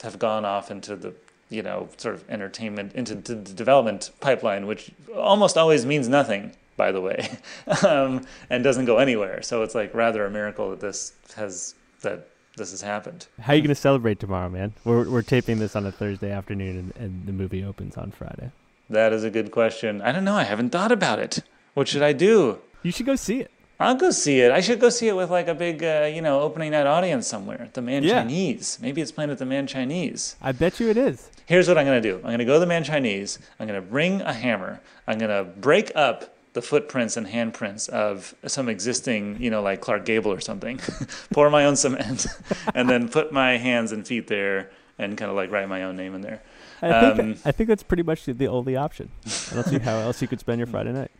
have 0.03 0.19
gone 0.19 0.45
off 0.45 0.71
into 0.71 0.97
the 0.97 1.15
you 1.49 1.63
know 1.63 1.89
sort 1.97 2.15
of 2.15 2.29
entertainment 2.29 2.95
into 2.95 3.15
the 3.15 3.35
development 3.35 4.11
pipeline, 4.21 4.67
which 4.67 4.91
almost 5.15 5.57
always 5.57 5.87
means 5.87 6.09
nothing, 6.09 6.53
by 6.77 6.93
the 6.93 7.01
way, 7.01 7.29
um, 7.87 8.25
and 8.51 8.65
doesn't 8.65 8.85
go 8.85 8.99
anywhere. 8.99 9.43
So 9.43 9.63
it's 9.63 9.75
like 9.75 9.95
rather 9.95 10.25
a 10.25 10.31
miracle 10.31 10.71
that 10.71 10.81
this 10.81 11.13
has 11.37 11.75
that 12.03 12.29
this 12.57 12.71
has 12.71 12.83
happened. 12.83 13.27
How 13.41 13.53
are 13.53 13.57
you 13.57 13.63
going 13.63 13.69
to 13.69 13.75
celebrate 13.75 14.19
tomorrow, 14.19 14.49
man? 14.49 14.73
We're 14.85 15.09
we're 15.09 15.23
taping 15.23 15.59
this 15.59 15.77
on 15.77 15.87
a 15.87 15.93
Thursday 15.93 16.31
afternoon, 16.31 16.77
and, 16.77 16.97
and 16.97 17.27
the 17.27 17.33
movie 17.33 17.65
opens 17.65 17.97
on 17.97 18.11
Friday. 18.11 18.51
That 18.89 19.13
is 19.13 19.25
a 19.25 19.31
good 19.31 19.51
question. 19.51 20.01
I 20.01 20.13
don't 20.13 20.25
know. 20.25 20.37
I 20.37 20.45
haven't 20.45 20.71
thought 20.71 20.93
about 20.93 21.19
it. 21.19 21.41
What 21.75 21.89
should 21.89 22.03
I 22.03 22.13
do? 22.13 22.61
You 22.83 22.93
should 22.93 23.07
go 23.07 23.17
see 23.17 23.41
it. 23.41 23.51
I'll 23.79 23.95
go 23.95 24.11
see 24.11 24.41
it. 24.41 24.51
I 24.53 24.61
should 24.61 24.81
go 24.81 24.89
see 24.89 25.09
it 25.09 25.15
with 25.17 25.31
like 25.31 25.49
a 25.49 25.55
big, 25.55 25.83
uh, 25.85 26.11
you 26.13 26.23
know, 26.23 26.41
opening 26.41 26.71
night 26.71 26.87
audience 26.87 27.27
somewhere. 27.27 27.61
at 27.63 27.75
The 27.75 27.83
Mann 27.83 28.03
Yeah. 28.03 28.23
Chinese. 28.23 28.79
Maybe 28.81 29.01
it's 29.03 29.13
playing 29.13 29.31
at 29.31 29.39
the 29.39 29.45
Mann 29.47 29.67
Chinese. 29.67 30.37
I 30.41 30.53
bet 30.53 30.81
you 30.81 30.89
it 30.89 30.97
is. 30.97 31.31
Here's 31.45 31.69
what 31.69 31.77
I'm 31.79 31.85
going 31.85 32.03
to 32.03 32.09
do. 32.09 32.17
I'm 32.17 32.23
going 32.23 32.39
to 32.39 32.45
go 32.45 32.55
to 32.55 32.61
the 32.61 32.67
Mann 32.67 32.85
Chinese. 32.85 33.39
I'm 33.61 33.67
going 33.67 33.81
to 33.81 33.87
bring 33.87 34.21
a 34.23 34.33
hammer. 34.33 34.81
I'm 35.07 35.19
going 35.19 35.31
to 35.31 35.45
break 35.45 35.93
up 35.95 36.35
the 36.55 36.63
footprints 36.63 37.19
and 37.19 37.27
handprints 37.27 37.87
of 37.91 38.35
some 38.47 38.69
existing, 38.71 39.37
you 39.41 39.51
know, 39.51 39.61
like 39.61 39.83
Clark 39.83 40.07
Gable 40.07 40.33
or 40.33 40.41
something. 40.41 40.81
Pour 41.35 41.51
my 41.51 41.67
own 41.67 41.77
cement, 41.77 42.27
and 42.75 42.89
then 42.89 43.09
put 43.11 43.31
my 43.31 43.59
hands 43.59 43.93
and 43.93 44.07
feet 44.07 44.27
there, 44.27 44.71
and 44.99 45.19
kind 45.19 45.31
of 45.31 45.37
like 45.37 45.51
write 45.53 45.69
my 45.69 45.83
own 45.83 45.97
name 45.97 46.15
in 46.15 46.23
there. 46.23 46.41
I 46.81 47.13
think 47.15 47.21
Um, 47.21 47.37
I 47.45 47.53
think 47.53 47.69
that's 47.69 47.83
pretty 47.83 48.03
much 48.03 48.25
the- 48.25 48.33
the 48.33 48.49
only 48.49 48.75
option. 48.75 49.11
I 49.51 49.55
don't 49.57 49.67
see 49.67 49.79
how 49.79 49.99
else 49.99 50.23
you 50.23 50.29
could 50.29 50.41
spend 50.41 50.59
your 50.59 50.67
Friday 50.67 50.93
night. 50.93 51.11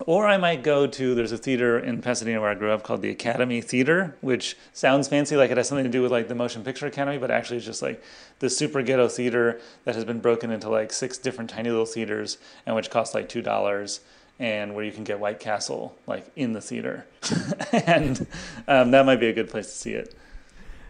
Or 0.00 0.26
I 0.26 0.36
might 0.38 0.62
go 0.62 0.86
to 0.86 1.14
there's 1.14 1.32
a 1.32 1.38
theater 1.38 1.78
in 1.78 2.02
Pasadena 2.02 2.40
where 2.40 2.50
I 2.50 2.54
grew 2.54 2.72
up 2.72 2.82
called 2.82 3.02
the 3.02 3.10
Academy 3.10 3.60
Theater, 3.60 4.16
which 4.20 4.56
sounds 4.72 5.06
fancy, 5.06 5.36
like 5.36 5.50
it 5.50 5.56
has 5.56 5.68
something 5.68 5.84
to 5.84 5.90
do 5.90 6.02
with 6.02 6.10
like 6.10 6.28
the 6.28 6.34
Motion 6.34 6.64
Picture 6.64 6.86
Academy, 6.86 7.18
but 7.18 7.30
actually 7.30 7.58
it's 7.58 7.66
just 7.66 7.82
like 7.82 8.02
the 8.40 8.50
super 8.50 8.82
ghetto 8.82 9.08
theater 9.08 9.60
that 9.84 9.94
has 9.94 10.04
been 10.04 10.20
broken 10.20 10.50
into 10.50 10.68
like 10.68 10.92
six 10.92 11.16
different 11.16 11.50
tiny 11.50 11.70
little 11.70 11.86
theaters 11.86 12.38
and 12.66 12.74
which 12.74 12.90
costs 12.90 13.14
like 13.14 13.28
two 13.28 13.42
dollars 13.42 14.00
and 14.40 14.74
where 14.74 14.84
you 14.84 14.90
can 14.90 15.04
get 15.04 15.20
White 15.20 15.38
Castle 15.38 15.96
like 16.08 16.26
in 16.34 16.54
the 16.54 16.60
theater, 16.60 17.06
and 17.72 18.26
um, 18.66 18.90
that 18.90 19.06
might 19.06 19.20
be 19.20 19.28
a 19.28 19.32
good 19.32 19.48
place 19.48 19.66
to 19.66 19.72
see 19.72 19.92
it. 19.92 20.12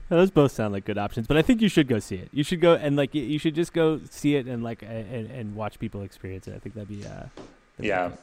those 0.09 0.31
both 0.31 0.53
sound 0.53 0.73
like 0.73 0.87
good 0.87 0.97
options, 0.97 1.27
but 1.27 1.37
I 1.37 1.43
think 1.43 1.61
you 1.61 1.69
should 1.69 1.89
go 1.89 1.99
see 1.99 2.17
it. 2.17 2.31
You 2.33 2.43
should 2.43 2.63
go 2.63 2.75
and 2.75 2.97
like 2.97 3.15
you 3.15 3.39
should 3.39 3.55
just 3.55 3.75
go 3.75 4.01
see 4.09 4.37
it 4.37 4.47
and 4.47 4.63
like 4.65 4.83
and, 4.83 5.31
and 5.31 5.55
watch 5.55 5.79
people 5.79 6.01
experience 6.01 6.49
it. 6.49 6.55
I 6.55 6.59
think 6.59 6.75
that'd 6.75 6.89
be 6.89 7.05
uh, 7.05 7.29
that'd 7.77 7.81
yeah. 7.81 8.09
Be 8.09 8.15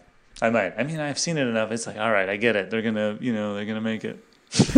I 0.42 0.50
might. 0.50 0.74
I 0.78 0.84
mean, 0.84 1.00
I've 1.00 1.20
seen 1.20 1.38
it 1.38 1.48
enough. 1.48 1.72
It's 1.72 1.86
like, 1.86 1.98
all 1.98 2.12
right, 2.12 2.28
I 2.28 2.36
get 2.36 2.56
it. 2.56 2.72
They're 2.72 2.82
gonna, 2.82 3.18
you 3.22 3.34
know, 3.34 3.54
they're 3.54 3.66
gonna 3.66 3.82
make 3.82 4.04
it. 4.04 4.24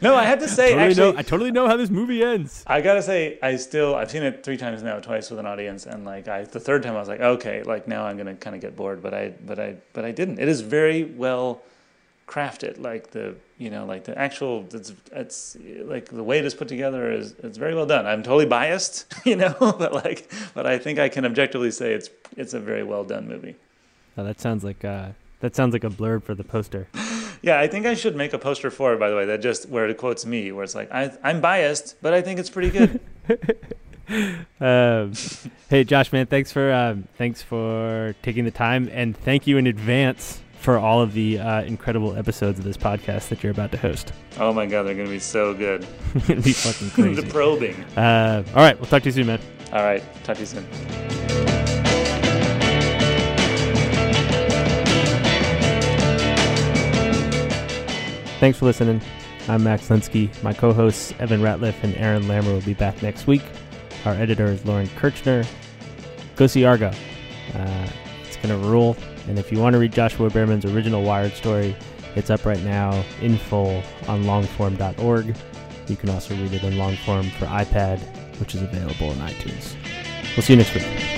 no, 0.00 0.14
I 0.14 0.24
had 0.24 0.40
to 0.40 0.48
say, 0.48 0.70
totally 0.70 0.88
actually, 0.88 1.12
know, 1.12 1.18
I 1.18 1.22
totally 1.22 1.50
know 1.50 1.66
how 1.66 1.76
this 1.76 1.90
movie 1.90 2.22
ends. 2.22 2.64
I 2.66 2.80
gotta 2.80 3.02
say, 3.02 3.38
I 3.42 3.56
still, 3.56 3.94
I've 3.94 4.10
seen 4.10 4.22
it 4.22 4.42
three 4.42 4.56
times 4.56 4.82
now, 4.82 5.00
twice 5.00 5.28
with 5.28 5.38
an 5.38 5.44
audience, 5.44 5.84
and 5.84 6.06
like, 6.06 6.28
I, 6.28 6.44
the 6.44 6.60
third 6.60 6.82
time, 6.82 6.94
I 6.96 6.98
was 6.98 7.08
like, 7.08 7.20
okay, 7.20 7.62
like 7.62 7.86
now 7.86 8.06
I'm 8.06 8.16
gonna 8.16 8.34
kind 8.34 8.56
of 8.56 8.62
get 8.62 8.74
bored, 8.74 9.02
but 9.02 9.12
I, 9.12 9.34
but 9.44 9.58
I, 9.58 9.76
but 9.92 10.06
I 10.06 10.12
didn't. 10.12 10.38
It 10.38 10.48
is 10.48 10.62
very 10.62 11.04
well 11.04 11.60
crafted, 12.26 12.80
like 12.80 13.10
the, 13.10 13.34
you 13.58 13.68
know, 13.68 13.84
like 13.84 14.04
the 14.04 14.16
actual, 14.16 14.66
it's, 14.72 14.92
it's 15.12 15.56
like 15.82 16.06
the 16.06 16.22
way 16.22 16.38
it 16.38 16.46
is 16.46 16.54
put 16.54 16.68
together 16.68 17.12
is, 17.12 17.34
it's 17.42 17.58
very 17.58 17.74
well 17.74 17.86
done. 17.86 18.06
I'm 18.06 18.22
totally 18.22 18.46
biased, 18.46 19.12
you 19.26 19.36
know, 19.36 19.54
but 19.60 19.92
like, 19.92 20.30
but 20.54 20.66
I 20.66 20.78
think 20.78 20.98
I 20.98 21.10
can 21.10 21.26
objectively 21.26 21.70
say 21.70 21.92
it's, 21.92 22.08
it's 22.36 22.54
a 22.54 22.60
very 22.60 22.84
well 22.84 23.04
done 23.04 23.28
movie. 23.28 23.56
Oh, 24.18 24.24
that 24.24 24.40
sounds 24.40 24.64
like 24.64 24.84
uh, 24.84 25.10
that 25.40 25.54
sounds 25.54 25.72
like 25.72 25.84
a 25.84 25.88
blurb 25.90 26.24
for 26.24 26.34
the 26.34 26.44
poster. 26.44 26.88
Yeah, 27.40 27.60
I 27.60 27.68
think 27.68 27.86
I 27.86 27.94
should 27.94 28.16
make 28.16 28.32
a 28.32 28.38
poster 28.38 28.68
for 28.68 28.92
it. 28.94 28.98
By 28.98 29.10
the 29.10 29.14
way, 29.16 29.24
that 29.26 29.40
just 29.40 29.68
where 29.68 29.88
it 29.88 29.96
quotes 29.96 30.26
me, 30.26 30.50
where 30.50 30.64
it's 30.64 30.74
like 30.74 30.90
I, 30.90 31.16
I'm 31.22 31.40
biased, 31.40 31.94
but 32.02 32.12
I 32.12 32.20
think 32.20 32.40
it's 32.40 32.50
pretty 32.50 32.70
good. 32.70 33.00
um, 34.60 35.12
hey, 35.70 35.84
Josh, 35.84 36.12
man, 36.12 36.26
thanks 36.26 36.50
for 36.50 36.72
um, 36.72 37.06
thanks 37.16 37.40
for 37.40 38.16
taking 38.22 38.44
the 38.44 38.50
time, 38.50 38.90
and 38.92 39.16
thank 39.16 39.46
you 39.46 39.56
in 39.56 39.68
advance 39.68 40.40
for 40.58 40.78
all 40.78 41.00
of 41.00 41.12
the 41.12 41.38
uh, 41.38 41.62
incredible 41.62 42.16
episodes 42.16 42.58
of 42.58 42.64
this 42.64 42.76
podcast 42.76 43.28
that 43.28 43.44
you're 43.44 43.52
about 43.52 43.70
to 43.70 43.78
host. 43.78 44.12
Oh 44.40 44.52
my 44.52 44.66
god, 44.66 44.82
they're 44.82 44.96
gonna 44.96 45.08
be 45.08 45.20
so 45.20 45.54
good. 45.54 45.86
It'll 46.28 46.42
be 46.42 46.52
fucking 46.52 46.90
crazy. 46.90 47.22
the 47.22 47.30
probing. 47.30 47.76
Uh, 47.96 48.42
all 48.48 48.62
right, 48.62 48.76
we'll 48.80 48.90
talk 48.90 49.02
to 49.04 49.10
you 49.10 49.12
soon, 49.12 49.28
man. 49.28 49.40
All 49.72 49.84
right, 49.84 50.02
talk 50.24 50.38
to 50.38 50.40
you 50.40 50.46
soon. 50.46 51.57
Thanks 58.38 58.58
for 58.58 58.66
listening. 58.66 59.00
I'm 59.48 59.64
Max 59.64 59.88
Linsky. 59.88 60.30
My 60.44 60.52
co 60.52 60.72
hosts, 60.72 61.12
Evan 61.18 61.40
Ratliff 61.40 61.74
and 61.82 61.96
Aaron 61.96 62.22
Lammer, 62.24 62.52
will 62.52 62.60
be 62.60 62.74
back 62.74 63.02
next 63.02 63.26
week. 63.26 63.42
Our 64.04 64.14
editor 64.14 64.46
is 64.46 64.64
Lauren 64.64 64.88
Kirchner. 64.90 65.44
Go 66.36 66.46
see 66.46 66.64
Argo. 66.64 66.92
Uh, 67.54 67.88
it's 68.24 68.36
going 68.36 68.48
to 68.48 68.68
rule. 68.68 68.96
And 69.26 69.40
if 69.40 69.50
you 69.50 69.58
want 69.58 69.74
to 69.74 69.80
read 69.80 69.92
Joshuah 69.92 70.30
Bearman's 70.30 70.64
original 70.64 71.02
Wired 71.02 71.32
story, 71.32 71.74
it's 72.14 72.30
up 72.30 72.44
right 72.46 72.62
now 72.62 73.04
in 73.20 73.38
full 73.38 73.82
on 74.06 74.22
longform.org. 74.22 75.36
You 75.88 75.96
can 75.96 76.10
also 76.10 76.36
read 76.36 76.52
it 76.52 76.62
in 76.62 76.74
longform 76.74 77.32
for 77.32 77.46
iPad, 77.46 77.98
which 78.38 78.54
is 78.54 78.62
available 78.62 79.10
in 79.10 79.18
iTunes. 79.18 79.74
We'll 80.36 80.44
see 80.44 80.52
you 80.52 80.58
next 80.58 80.74
week. 80.74 81.17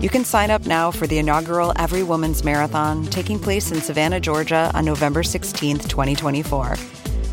You 0.00 0.10
can 0.10 0.24
sign 0.26 0.50
up 0.50 0.66
now 0.66 0.90
for 0.90 1.06
the 1.06 1.16
inaugural 1.16 1.72
Every 1.76 2.02
Woman's 2.02 2.44
Marathon 2.44 3.06
taking 3.06 3.38
place 3.38 3.72
in 3.72 3.80
Savannah, 3.80 4.20
Georgia 4.20 4.70
on 4.74 4.84
November 4.84 5.22
16th, 5.22 5.88
2024. 5.88 6.74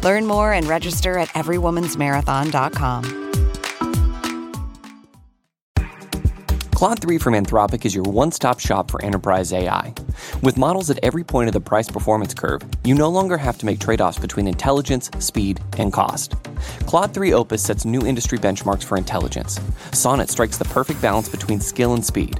Learn 0.02 0.26
more 0.26 0.54
and 0.54 0.66
register 0.66 1.18
at 1.18 1.28
everywomansmarathon.com. 1.30 3.20
Claude 6.72 7.00
3 7.00 7.18
from 7.18 7.34
Anthropic 7.34 7.86
is 7.86 7.96
your 7.96 8.04
one 8.04 8.32
stop 8.32 8.60
shop 8.60 8.92
for 8.92 9.02
enterprise 9.04 9.54
AI. 9.54 9.94
With 10.42 10.58
models 10.58 10.90
at 10.90 11.00
every 11.04 11.24
point 11.24 11.48
of 11.48 11.54
the 11.54 11.62
price 11.62 11.90
performance 11.90 12.34
curve, 12.34 12.62
you 12.84 12.96
no 12.96 13.10
longer 13.10 13.38
have 13.38 13.58
to 13.60 13.66
make 13.66 13.80
trade 13.80 14.02
offs 14.02 14.20
between 14.20 14.48
intelligence, 14.48 15.10
speed, 15.20 15.62
and 15.78 15.94
cost. 15.94 16.34
Claude 16.86 17.14
3 17.14 17.34
Opus 17.34 17.64
sets 17.64 17.86
new 17.86 18.06
industry 18.06 18.38
benchmarks 18.38 18.84
for 18.84 18.98
intelligence. 18.98 19.60
Sonnet 19.94 20.30
strikes 20.30 20.58
the 20.58 20.66
perfect 20.66 21.02
balance 21.02 21.30
between 21.30 21.62
skill 21.62 21.94
and 21.94 22.04
speed. 22.06 22.40